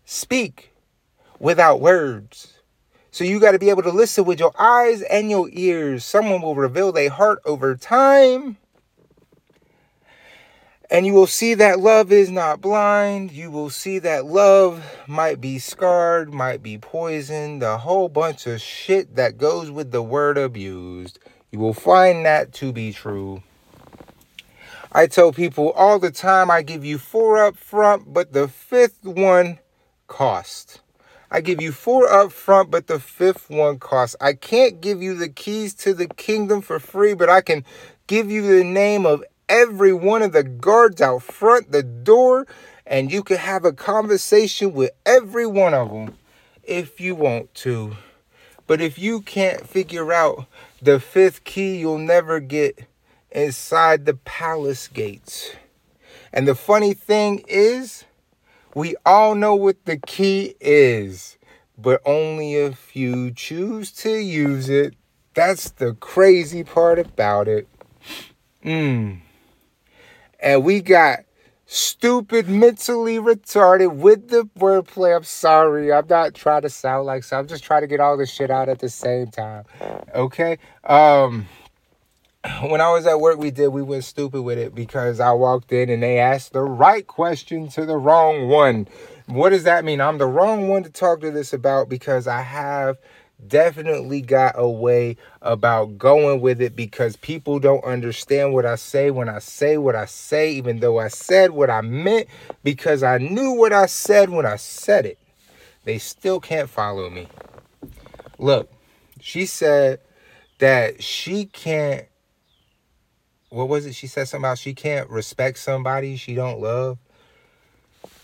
[0.05, 0.73] speak
[1.39, 2.61] without words.
[3.11, 6.05] So you got to be able to listen with your eyes and your ears.
[6.05, 8.57] Someone will reveal their heart over time.
[10.91, 13.33] And you will see that love is not blind.
[13.33, 18.61] You will see that love might be scarred, might be poisoned, a whole bunch of
[18.61, 21.19] shit that goes with the word abused.
[21.51, 23.43] You will find that to be true.
[24.93, 29.05] I tell people all the time I give you four up front, but the fifth
[29.05, 29.59] one
[30.07, 30.81] cost.
[31.31, 34.15] I give you four up front, but the fifth one costs.
[34.21, 37.65] I can't give you the keys to the kingdom for free, but I can
[38.07, 42.47] give you the name of every one of the guards out front the door
[42.87, 46.17] and you can have a conversation with every one of them
[46.63, 47.97] if you want to.
[48.67, 50.47] But if you can't figure out
[50.81, 52.87] the fifth key, you'll never get
[53.31, 55.53] inside the palace gates.
[56.33, 58.05] And the funny thing is,
[58.75, 61.37] we all know what the key is,
[61.79, 64.95] but only if you choose to use it.
[65.35, 67.69] That's the crazy part about it.
[68.65, 69.21] Mmm
[70.45, 71.21] and we got
[71.67, 75.17] stupid, mentally retarded with the wordplay.
[75.17, 75.91] I'm sorry.
[75.91, 77.39] I'm not trying to sound like so.
[77.39, 79.65] I'm just trying to get all this shit out at the same time.
[80.15, 80.59] Okay?
[80.85, 81.49] Um
[82.69, 85.73] when I was at work, we did, we went stupid with it because I walked
[85.73, 88.87] in and they asked the right question to the wrong one.
[89.27, 90.03] What does that mean?
[90.03, 92.99] I'm the wrong one to talk to this about because I have
[93.49, 99.11] definitely got a way about going with it because people don't understand what I say
[99.11, 102.29] when I say what I say, even though I said what I meant
[102.63, 105.19] because I knew what I said when I said it.
[105.85, 107.29] They still can't follow me.
[108.39, 108.73] Look,
[109.21, 110.01] she said
[110.59, 112.07] that she can't
[113.51, 116.99] what was it she said something about she can't respect somebody she don't love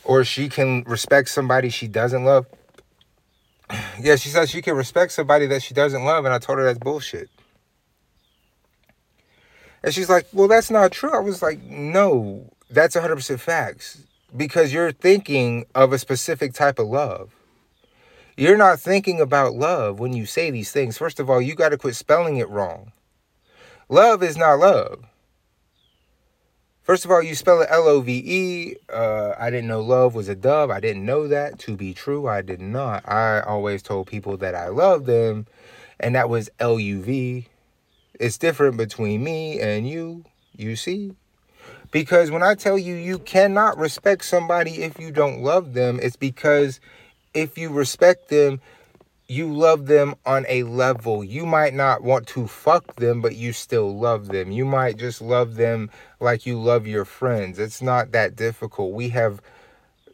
[0.05, 2.47] or she can respect somebody she doesn't love
[4.01, 6.65] yeah, she says she can respect somebody that she doesn't love, and I told her
[6.65, 7.31] that's bullshit.
[9.83, 11.13] And she's like, well, that's not true.
[11.13, 14.03] I was like, no, that's 100% facts.
[14.37, 17.35] Because you're thinking of a specific type of love.
[18.37, 20.99] You're not thinking about love when you say these things.
[20.99, 22.93] First of all, you got to quit spelling it wrong.
[23.89, 25.05] Love is not love.
[26.91, 28.77] First of all, you spell it L O V E.
[28.93, 30.73] Uh, I didn't know love was a dove.
[30.73, 32.27] I didn't know that to be true.
[32.27, 33.09] I did not.
[33.09, 35.47] I always told people that I loved them,
[36.01, 37.47] and that was L U V.
[38.19, 40.25] It's different between me and you,
[40.57, 41.15] you see?
[41.93, 46.17] Because when I tell you you cannot respect somebody if you don't love them, it's
[46.17, 46.81] because
[47.35, 48.61] if you respect them,
[49.31, 51.23] you love them on a level.
[51.23, 54.51] You might not want to fuck them, but you still love them.
[54.51, 57.61] You might just love them like you love your friends.
[57.61, 58.93] It's not that difficult.
[58.93, 59.41] We have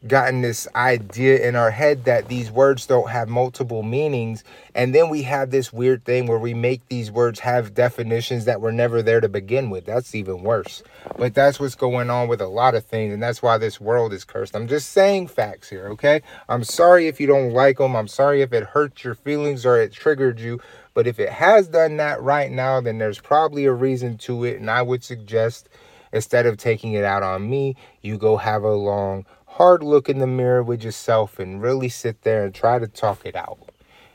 [0.09, 4.45] gotten this idea in our head that these words don't have multiple meanings.
[4.75, 8.61] And then we have this weird thing where we make these words have definitions that
[8.61, 9.87] were never there to begin with.
[9.87, 10.83] That's even worse.
[11.17, 13.15] But that's what's going on with a lot of things.
[13.15, 14.57] And that's why this world is cursed.
[14.57, 16.23] I'm just saying facts here, okay?
[16.49, 17.97] I'm sorry if you don't like them.
[17.97, 20.61] I'm sorry if it hurt your feelings or it triggered you.
[20.95, 24.59] But if it has done that right now, then there's probably a reason to it.
[24.59, 25.69] And I would suggest
[26.13, 29.27] instead of taking it out on me, you go have a long
[29.57, 33.25] hard look in the mirror with yourself and really sit there and try to talk
[33.25, 33.59] it out.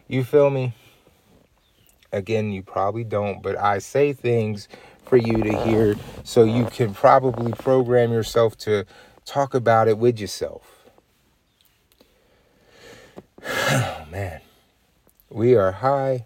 [0.08, 0.74] You feel me?
[2.12, 4.68] Again, you probably don't, but I say things
[5.04, 8.86] for you to hear so you can probably program yourself to
[9.26, 10.88] talk about it with yourself.
[13.74, 14.42] Oh, man.
[15.30, 16.26] We are high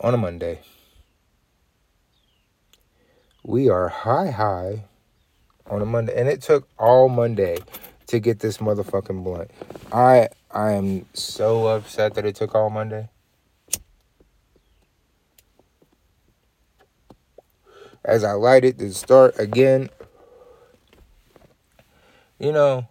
[0.00, 0.60] on a Monday.
[3.42, 4.84] We are high, high
[5.70, 7.58] on a Monday, and it took all Monday
[8.06, 9.50] to get this motherfucking blunt.
[9.92, 13.08] I I am so upset that it took all Monday.
[18.04, 19.88] As I light it to start again,
[22.38, 22.86] you know,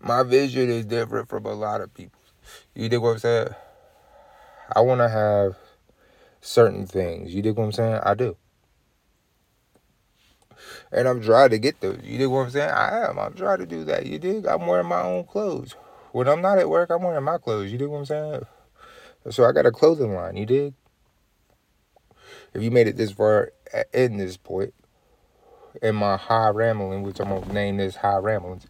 [0.00, 2.20] my vision is different from a lot of people.
[2.74, 3.48] You dig what I'm saying?
[4.74, 5.56] I want to have
[6.40, 7.32] certain things.
[7.32, 8.00] You dig what I'm saying?
[8.04, 8.36] I do
[10.92, 12.00] and I'm trying to get those.
[12.02, 12.70] You dig what I'm saying?
[12.70, 13.18] I am.
[13.18, 14.06] I'm trying to do that.
[14.06, 14.46] You dig?
[14.46, 15.74] I'm wearing my own clothes.
[16.12, 17.70] When I'm not at work, I'm wearing my clothes.
[17.70, 18.46] You dig what I'm saying?
[19.30, 20.36] So I got a clothing line.
[20.36, 20.74] You dig?
[22.54, 23.52] If you made it this far
[23.92, 24.72] in this point,
[25.82, 28.66] in my high rambling, which I'm gonna name this high ramblings,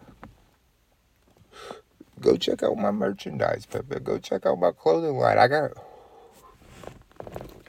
[2.20, 4.00] go check out my merchandise, Pepe.
[4.00, 5.38] Go check out my clothing line.
[5.38, 5.72] I got,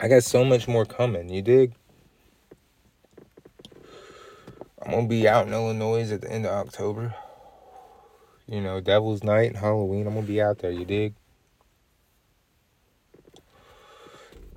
[0.00, 1.28] I got so much more coming.
[1.28, 1.74] You dig?
[4.82, 7.14] I'm gonna be out in Illinois at the end of October.
[8.46, 10.06] You know, Devil's Night, and Halloween.
[10.06, 10.70] I'm gonna be out there.
[10.70, 11.14] You dig?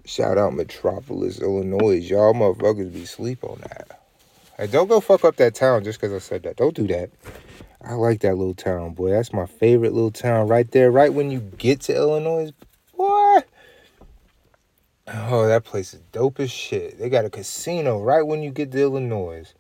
[0.06, 1.98] Shout out Metropolis, Illinois.
[1.98, 4.02] Y'all motherfuckers be sleep on that.
[4.58, 6.58] Hey, don't go fuck up that town just because I said that.
[6.58, 7.10] Don't do that.
[7.84, 9.10] I like that little town, boy.
[9.10, 10.92] That's my favorite little town right there.
[10.92, 12.52] Right when you get to Illinois,
[12.96, 13.40] boy.
[15.08, 17.00] Oh, that place is dope as shit.
[17.00, 19.54] They got a casino right when you get to Illinois.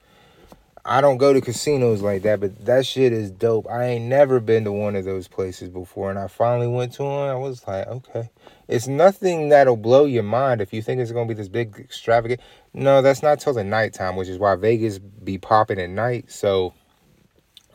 [0.83, 3.67] I don't go to casinos like that, but that shit is dope.
[3.69, 7.03] I ain't never been to one of those places before, and I finally went to
[7.03, 7.29] one.
[7.29, 8.31] I was like, okay,
[8.67, 12.41] it's nothing that'll blow your mind if you think it's gonna be this big extravagant.
[12.73, 16.31] No, that's not till the nighttime, which is why Vegas be popping at night.
[16.31, 16.73] So,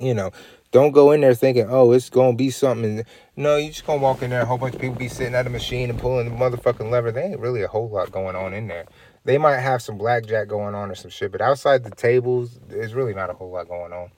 [0.00, 0.32] you know,
[0.72, 3.04] don't go in there thinking, oh, it's gonna be something.
[3.36, 5.46] No, you just gonna walk in there, a whole bunch of people be sitting at
[5.46, 7.12] a machine and pulling the motherfucking lever.
[7.12, 8.86] There ain't really a whole lot going on in there
[9.26, 12.94] they might have some blackjack going on or some shit, but outside the tables, there's
[12.94, 14.10] really not a whole lot going on.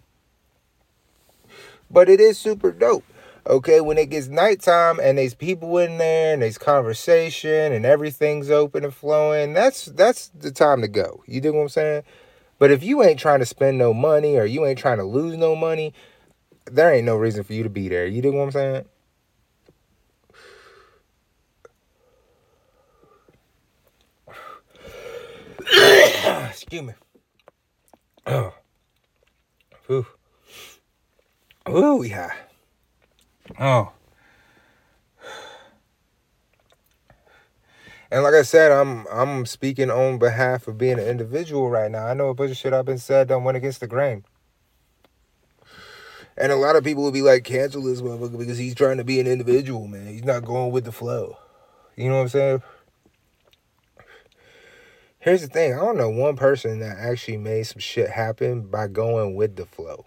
[1.91, 3.05] But it is super dope.
[3.47, 8.51] Okay, when it gets nighttime and there's people in there and there's conversation and everything's
[8.51, 11.25] open and flowing, that's that's the time to go.
[11.27, 12.03] You dig what I'm saying?
[12.59, 15.39] But if you ain't trying to spend no money or you ain't trying to lose
[15.39, 15.95] no money,
[16.71, 18.07] there ain't no reason for you to be there.
[18.07, 18.85] You dig what I'm saying?
[25.73, 26.93] Excuse me.
[28.27, 28.55] Oh.
[29.87, 30.07] Whew.
[31.69, 32.31] Ooh, yeah.
[33.59, 33.93] Oh.
[38.11, 42.07] And like I said, I'm I'm speaking on behalf of being an individual right now.
[42.07, 44.25] I know a bunch of shit I've been said done went against the grain.
[46.39, 49.05] And a lot of people will be like, cancel this motherfucker because he's trying to
[49.05, 50.07] be an individual, man.
[50.07, 51.37] He's not going with the flow.
[51.97, 52.62] You know what I'm saying?
[55.29, 58.87] Here's the thing I don't know one person that actually made some shit happen by
[58.87, 60.07] going with the flow.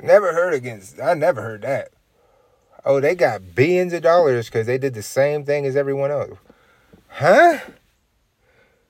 [0.00, 1.90] Never heard against, I never heard that.
[2.86, 6.38] Oh, they got billions of dollars because they did the same thing as everyone else.
[7.08, 7.58] Huh?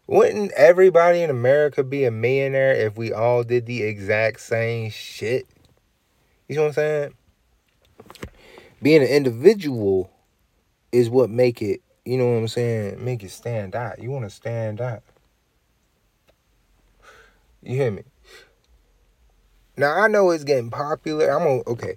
[0.06, 5.48] Wouldn't everybody in America be a millionaire if we all did the exact same shit?
[6.48, 7.14] You know what I'm saying?
[8.80, 10.12] Being an individual
[10.92, 14.02] is what make it you know what I'm saying, make it stand out.
[14.02, 15.02] You want to stand out.
[17.62, 18.02] You hear me?
[19.76, 21.30] Now I know it's getting popular.
[21.30, 21.96] I'm on okay.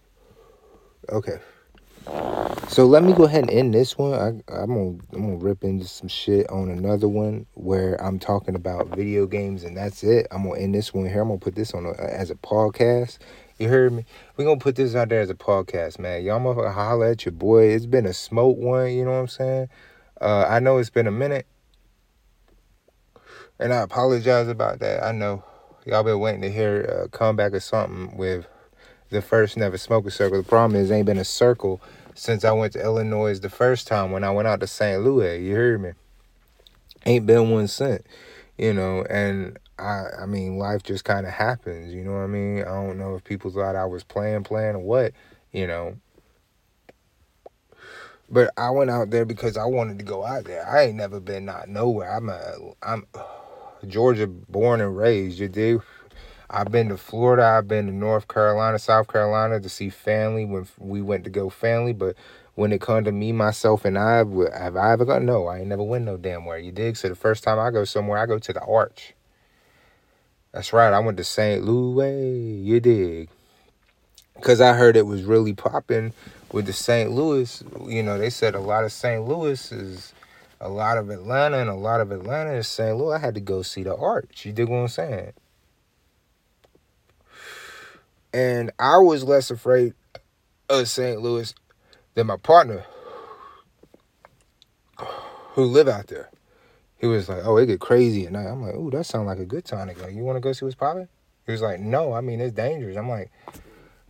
[1.10, 1.40] Okay.
[2.70, 4.14] So let me go ahead and end this one.
[4.14, 8.56] I, am gonna I'm gonna rip into some shit on another one where I'm talking
[8.56, 10.28] about video games and that's it.
[10.32, 11.22] I'm gonna end this one here.
[11.22, 13.18] I'm gonna put this on a, as a podcast.
[13.60, 14.06] You heard me?
[14.38, 16.24] we gonna put this out there as a podcast, man.
[16.24, 17.70] Y'all motherfucker holler at your boy.
[17.70, 19.70] It's been a smoke one, you know what I'm saying?
[20.20, 21.46] Uh, I know it's been a minute.
[23.60, 25.04] And I apologize about that.
[25.04, 25.44] I know
[25.86, 28.48] y'all been waiting to hear a comeback or something with
[29.10, 30.42] the first Never Smoker Circle.
[30.42, 31.82] The problem is, ain't been a circle
[32.14, 35.02] since I went to Illinois the first time when I went out to St.
[35.04, 35.40] Louis.
[35.42, 35.92] You hear me?
[37.06, 38.04] Ain't been one since,
[38.58, 39.04] you know.
[39.10, 41.94] And I, I mean, life just kind of happens.
[41.94, 42.62] You know what I mean?
[42.62, 45.14] I don't know if people thought I was playing, playing or what,
[45.52, 45.96] you know.
[48.30, 50.68] But I went out there because I wanted to go out there.
[50.68, 52.14] I ain't never been not nowhere.
[52.14, 53.08] I'm a, I'm
[53.88, 55.40] Georgia born and raised.
[55.40, 55.82] You dig?
[56.50, 57.44] I've been to Florida.
[57.44, 61.50] I've been to North Carolina, South Carolina to see family when we went to go
[61.50, 61.94] family.
[61.94, 62.16] But
[62.56, 65.26] when it come to me, myself, and I, have I ever gone?
[65.26, 66.58] No, I ain't never went no damn where.
[66.58, 66.98] You dig?
[66.98, 69.14] So the first time I go somewhere, I go to the Arch.
[70.54, 70.94] That's right.
[70.94, 71.64] I went to St.
[71.64, 72.62] Louis.
[72.62, 73.30] You dig?
[74.36, 76.14] Because I heard it was really popping
[76.52, 77.12] with the St.
[77.12, 77.64] Louis.
[77.88, 79.24] You know, they said a lot of St.
[79.26, 80.14] Louis is
[80.60, 82.98] a lot of Atlanta, and a lot of Atlanta is St.
[82.98, 83.16] Louis.
[83.16, 84.46] I had to go see the Arch.
[84.46, 85.34] You dig what I'm saying?
[88.34, 89.94] And I was less afraid
[90.70, 91.22] of St.
[91.22, 91.54] Louis
[92.16, 92.86] than my partner
[94.98, 96.30] who live out there.
[96.98, 99.40] He was like, "Oh, it get crazy at night." I'm like, "Ooh, that sounds like
[99.40, 100.08] a good time to go.
[100.08, 101.08] You want to go see what's popping?"
[101.46, 103.32] He was like, "No, I mean it's dangerous." I'm like,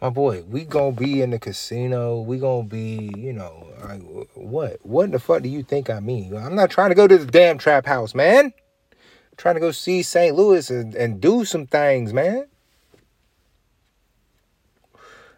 [0.01, 2.21] "My boy, we gonna be in the casino.
[2.21, 4.01] We gonna be, you know, like
[4.35, 4.85] what?
[4.85, 6.35] What the fuck do you think I mean?
[6.35, 8.45] I'm not trying to go to the damn trap house, man.
[8.45, 10.35] I'm trying to go see St.
[10.35, 12.47] Louis and, and do some things, man."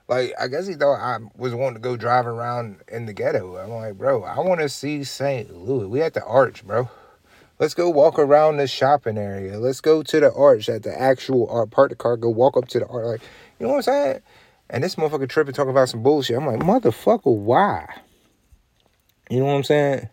[0.07, 3.57] Like, I guess he thought I was wanting to go drive around in the ghetto.
[3.57, 5.55] I'm like, bro, I want to see St.
[5.55, 5.85] Louis.
[5.85, 6.89] We at the Arch, bro.
[7.59, 9.59] Let's go walk around the shopping area.
[9.59, 11.71] Let's go to the arch at the actual art.
[11.71, 13.05] Park the car, go walk up to the art.
[13.05, 13.21] Like,
[13.59, 14.21] you know what I'm saying?
[14.69, 16.37] And this motherfucker tripping talking about some bullshit.
[16.37, 17.87] I'm like, motherfucker, why?
[19.29, 20.09] You know what I'm saying?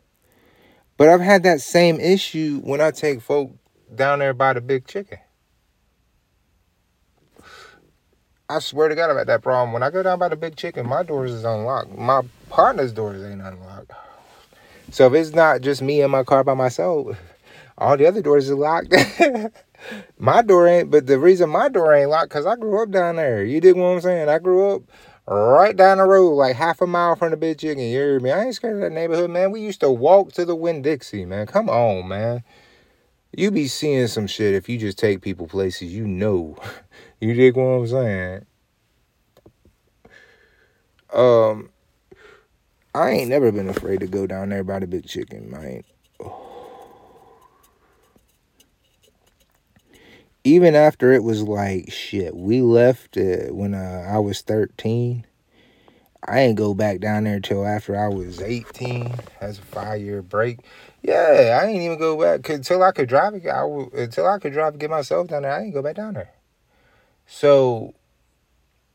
[0.97, 3.53] But I've had that same issue when I take folk
[3.95, 5.19] down there by the big chicken.
[8.49, 9.73] I swear to God about that problem.
[9.73, 11.97] When I go down by the big chicken, my doors is unlocked.
[11.97, 13.91] My partner's doors ain't unlocked.
[14.91, 17.19] So if it's not just me in my car by myself,
[17.79, 18.95] all the other doors are locked.
[20.19, 23.17] my door ain't, but the reason my door ain't locked, because I grew up down
[23.17, 23.45] there.
[23.45, 24.29] You dig what I'm saying?
[24.29, 24.83] I grew up
[25.27, 27.85] right down the road, like half a mile from the big chicken.
[27.85, 28.31] You hear me?
[28.31, 29.51] I ain't scared of that neighborhood, man.
[29.51, 31.47] We used to walk to the Winn-Dixie, man.
[31.47, 32.43] Come on, man.
[33.37, 36.57] You be seeing some shit if you just take people places you know.
[37.19, 38.47] You dig what I'm saying?
[41.15, 41.71] Um,
[42.95, 45.83] I ain't never been afraid to go down there by the big chicken, man.
[50.47, 55.27] Even after it was like shit, we left uh, when uh, I was 13.
[56.25, 59.13] I ain't go back down there until after I was 18.
[59.41, 60.61] That's a five year break.
[61.03, 63.35] Yeah, I ain't even go back until I could drive.
[63.45, 65.53] I, until I could drive get myself down there.
[65.53, 66.31] I ain't go back down there.
[67.27, 67.95] So,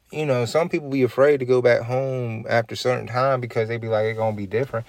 [0.10, 3.68] you know, some people be afraid to go back home after a certain time because
[3.68, 4.86] they be like, it's gonna be different.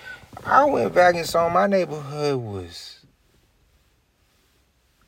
[0.47, 2.92] I went back and saw my neighborhood was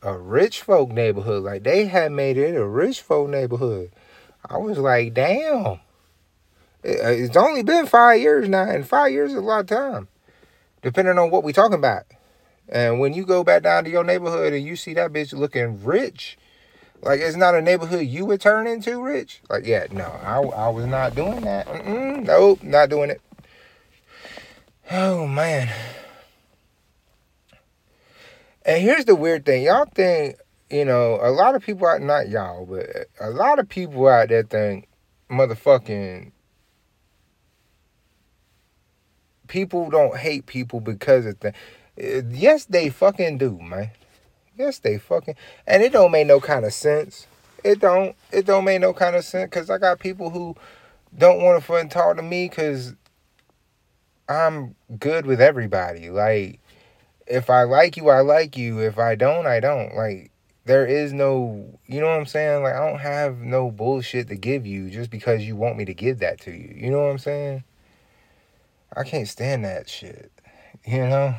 [0.05, 1.43] a rich folk neighborhood.
[1.43, 3.91] Like they had made it a rich folk neighborhood.
[4.49, 5.67] I was like, damn.
[5.67, 5.81] Uh,
[6.85, 10.09] it's only been five years now, and five years is a lot of time,
[10.83, 12.05] depending on what we talking about.
[12.69, 15.83] And when you go back down to your neighborhood and you see that bitch looking
[15.83, 16.37] rich,
[17.03, 19.41] like it's not a neighborhood you would turn into, Rich.
[19.49, 21.67] Like yeah, no, I, I was not doing that.
[21.67, 23.21] Mm-mm, nope, not doing it.
[24.91, 25.71] Oh man.
[28.65, 30.37] And here's the weird thing, y'all think
[30.71, 32.87] you know a lot of people out not y'all, but
[33.21, 34.89] a lot of people out there think
[35.31, 36.33] motherfucking
[39.49, 41.55] people don't hate people because of things.
[41.99, 43.91] Eh, yes, they fucking do, man.
[44.57, 45.35] Yes, they fucking
[45.67, 47.27] and it don't make no kind of sense.
[47.65, 48.15] It don't.
[48.31, 50.55] It don't make no kind of sense because I got people who
[51.17, 52.95] don't want to fucking talk to me because
[54.29, 56.11] I'm good with everybody.
[56.11, 56.61] Like,
[57.27, 58.81] if I like you, I like you.
[58.81, 59.95] If I don't, I don't.
[59.95, 60.31] Like,
[60.65, 62.63] there is no, you know what I'm saying?
[62.63, 65.95] Like, I don't have no bullshit to give you just because you want me to
[65.95, 66.75] give that to you.
[66.77, 67.65] You know what I'm saying?
[68.97, 70.31] I can't stand that shit.
[70.87, 71.35] You know?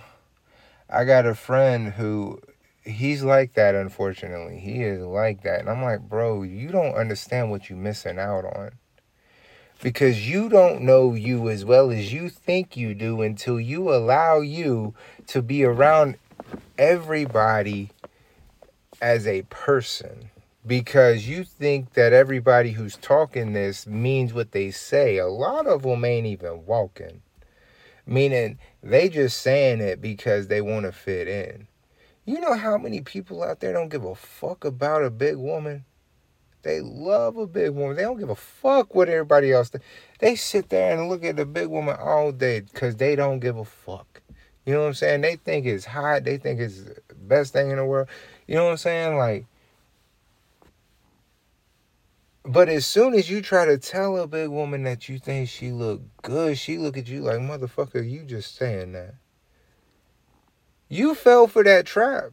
[0.89, 2.39] I got a friend who
[2.85, 7.49] he's like that unfortunately he is like that and i'm like bro you don't understand
[7.49, 8.71] what you're missing out on
[9.81, 14.39] because you don't know you as well as you think you do until you allow
[14.39, 14.93] you
[15.27, 16.17] to be around
[16.77, 17.89] everybody
[19.01, 20.29] as a person
[20.65, 25.17] because you think that everybody who's talking this means what they say.
[25.17, 27.21] A lot of them ain't even walking.
[28.07, 31.67] Meaning they just saying it because they want to fit in.
[32.25, 35.85] You know how many people out there don't give a fuck about a big woman?
[36.65, 37.95] They love a big woman.
[37.95, 39.85] They don't give a fuck what everybody else thinks.
[40.17, 43.55] They sit there and look at the big woman all day because they don't give
[43.55, 44.23] a fuck.
[44.65, 45.21] You know what I'm saying?
[45.21, 46.23] They think it's hot.
[46.23, 48.07] They think it's the best thing in the world.
[48.47, 49.15] You know what I'm saying?
[49.15, 49.45] Like,
[52.43, 55.69] but as soon as you try to tell a big woman that you think she
[55.69, 59.13] look good, she look at you like, motherfucker, you just saying that.
[60.89, 62.31] You fell for that trap.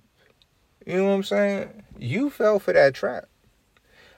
[0.87, 1.83] You know what I'm saying?
[1.99, 3.29] You fell for that trap.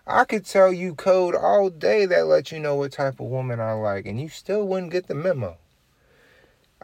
[0.07, 3.59] I could tell you code all day that let you know what type of woman
[3.59, 5.57] I like, and you still wouldn't get the memo.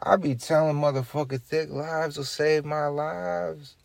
[0.03, 3.77] I be telling motherfucker thick lives will save my lives.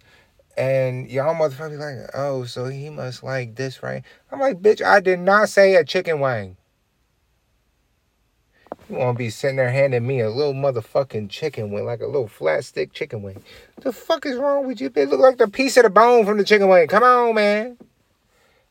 [0.57, 4.03] And y'all motherfuckers like, oh, so he must like this, right?
[4.31, 6.55] I'm like, bitch, I did not say a chicken wing.
[8.89, 12.29] You wanna be sitting there handing me a little motherfucking chicken wing, like a little
[12.29, 13.43] flat stick chicken wing.
[13.81, 15.09] The fuck is wrong with you, bitch?
[15.09, 16.87] Look like the piece of the bone from the chicken wing.
[16.87, 17.77] Come on, man.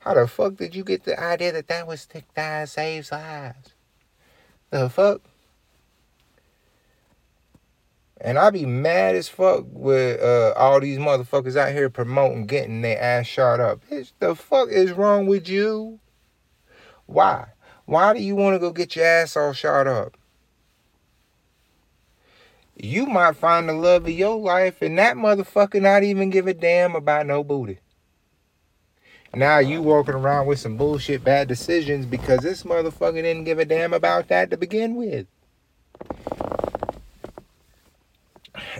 [0.04, 3.72] How the fuck did you get the idea that that was thick thighs saves lives?
[4.68, 5.22] The fuck?
[8.20, 12.82] And I be mad as fuck with uh, all these motherfuckers out here promoting getting
[12.82, 13.80] their ass shot up.
[13.90, 15.98] Bitch, the fuck is wrong with you?
[17.06, 17.46] Why?
[17.86, 20.18] Why do you want to go get your ass all shot up?
[22.76, 26.52] You might find the love of your life and that motherfucker not even give a
[26.52, 27.78] damn about no booty.
[29.36, 33.64] Now you walking around with some bullshit bad decisions because this motherfucker didn't give a
[33.64, 35.26] damn about that to begin with.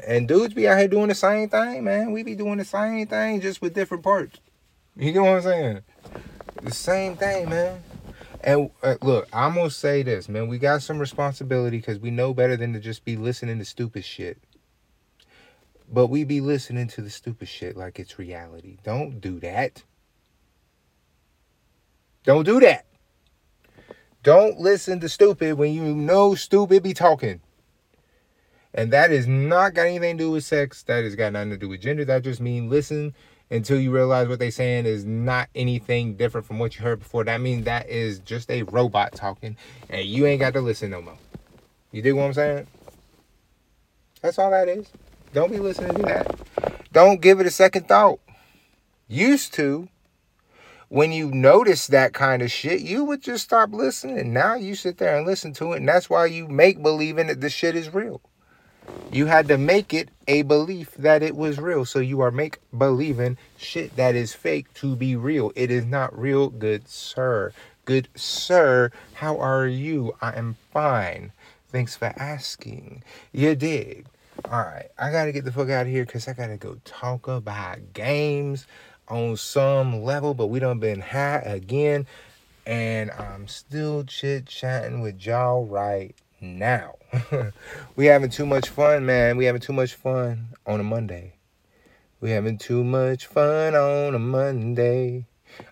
[0.06, 2.12] And dudes be out here doing the same thing, man.
[2.12, 4.38] We be doing the same thing just with different parts.
[4.96, 5.80] You get what I'm saying?
[6.62, 7.82] The same thing, man.
[8.42, 10.48] And uh, look, I'm gonna say this, man.
[10.48, 14.04] We got some responsibility because we know better than to just be listening to stupid
[14.04, 14.38] shit.
[15.90, 18.78] But we be listening to the stupid shit like it's reality.
[18.84, 19.82] Don't do that.
[22.24, 22.86] Don't do that.
[24.22, 27.40] Don't listen to stupid when you know stupid be talking.
[28.72, 30.82] And that is not got anything to do with sex.
[30.84, 32.04] That has got nothing to do with gender.
[32.04, 33.14] That just means listen
[33.50, 37.22] until you realize what they're saying is not anything different from what you heard before.
[37.24, 39.56] That means that is just a robot talking,
[39.90, 41.18] and you ain't got to listen no more.
[41.92, 42.66] You dig what I'm saying?
[44.22, 44.90] That's all that is.
[45.32, 46.90] Don't be listening to that.
[46.92, 48.18] Don't give it a second thought.
[49.06, 49.88] Used to,
[50.88, 54.32] when you notice that kind of shit, you would just stop listening.
[54.32, 57.40] Now you sit there and listen to it, and that's why you make believing that
[57.40, 58.20] this shit is real.
[59.10, 61.84] You had to make it a belief that it was real.
[61.84, 65.52] So you are make believing shit that is fake to be real.
[65.54, 67.52] It is not real, good sir.
[67.84, 70.14] Good sir, how are you?
[70.20, 71.32] I am fine.
[71.68, 73.02] Thanks for asking.
[73.32, 74.06] You dig?
[74.46, 77.92] Alright, I gotta get the fuck out of here because I gotta go talk about
[77.92, 78.66] games
[79.08, 82.06] on some level, but we done been high again,
[82.66, 86.96] and I'm still chit chatting with y'all right now.
[87.96, 89.36] we having too much fun, man.
[89.36, 91.34] We having too much fun on a Monday.
[92.20, 95.26] We having too much fun on a Monday.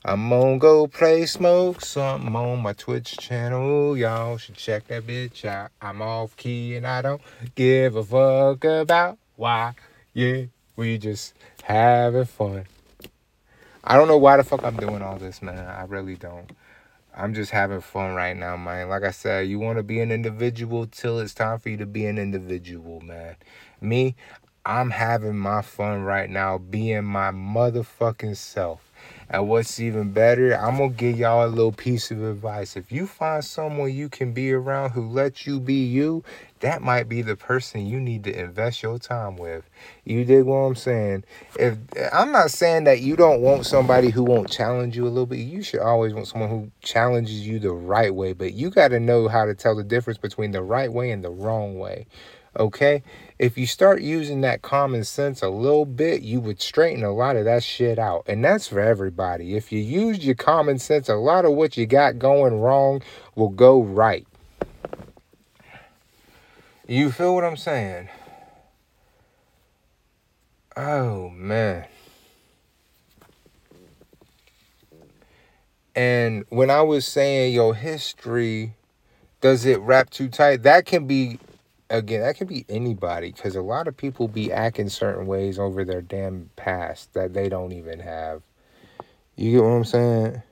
[0.05, 3.97] I'm gonna go play smoke something on my Twitch channel.
[3.97, 5.71] Y'all should check that bitch out.
[5.81, 7.23] I'm off key and I don't
[7.55, 9.75] give a fuck about why.
[10.13, 10.45] Yeah,
[10.77, 12.67] we just having fun.
[13.85, 15.67] I don't know why the fuck I'm doing all this, man.
[15.67, 16.51] I really don't.
[17.15, 18.89] I'm just having fun right now, man.
[18.89, 21.87] Like I said, you want to be an individual till it's time for you to
[21.87, 23.37] be an individual, man.
[23.81, 24.15] Me,
[24.65, 28.92] I'm having my fun right now, being my motherfucking self.
[29.29, 32.77] And what's even better, I'm gonna give y'all a little piece of advice.
[32.77, 36.23] If you find someone you can be around who lets you be you,
[36.61, 39.69] that might be the person you need to invest your time with.
[40.05, 41.25] You dig what I'm saying?
[41.59, 41.79] If
[42.13, 45.39] I'm not saying that you don't want somebody who won't challenge you a little bit,
[45.39, 49.01] you should always want someone who challenges you the right way, but you got to
[49.01, 52.07] know how to tell the difference between the right way and the wrong way.
[52.59, 53.03] Okay?
[53.39, 57.37] If you start using that common sense a little bit, you would straighten a lot
[57.37, 58.25] of that shit out.
[58.27, 59.57] And that's for everybody.
[59.57, 63.03] If you use your common sense, a lot of what you got going wrong
[63.35, 64.27] will go right.
[66.87, 68.09] You feel what I'm saying?
[70.77, 71.87] Oh, man.
[75.95, 78.75] And when I was saying your history,
[79.41, 80.63] does it wrap too tight?
[80.63, 81.39] That can be
[81.93, 85.85] again, that can be anybody because a lot of people be acting certain ways over
[85.85, 88.43] their damn past that they don't even have.
[89.37, 90.43] You get what I'm saying?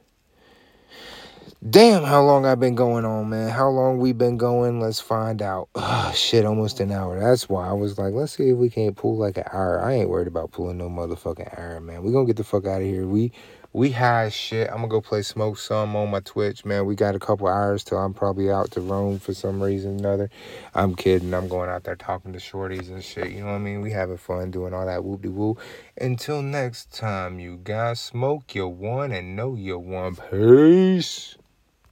[1.68, 3.50] Damn, how long I've been going on, man.
[3.50, 4.80] How long we been going?
[4.80, 5.68] Let's find out.
[5.74, 7.20] Ugh, shit, almost an hour.
[7.20, 9.78] That's why I was like, let's see if we can't pull like an hour.
[9.84, 12.02] I ain't worried about pulling no motherfucking hour, man.
[12.02, 13.06] We gonna get the fuck out of here.
[13.06, 13.32] We
[13.72, 14.68] we high as shit.
[14.68, 16.86] I'm gonna go play smoke some on my Twitch, man.
[16.86, 19.98] We got a couple hours till I'm probably out to roam for some reason or
[19.98, 20.30] another.
[20.74, 21.32] I'm kidding.
[21.32, 23.30] I'm going out there talking to shorties and shit.
[23.30, 23.80] You know what I mean?
[23.80, 25.56] We having fun doing all that whoop de woo.
[25.96, 30.16] Until next time, you guys smoke your one and know your one.
[30.16, 31.36] Peace.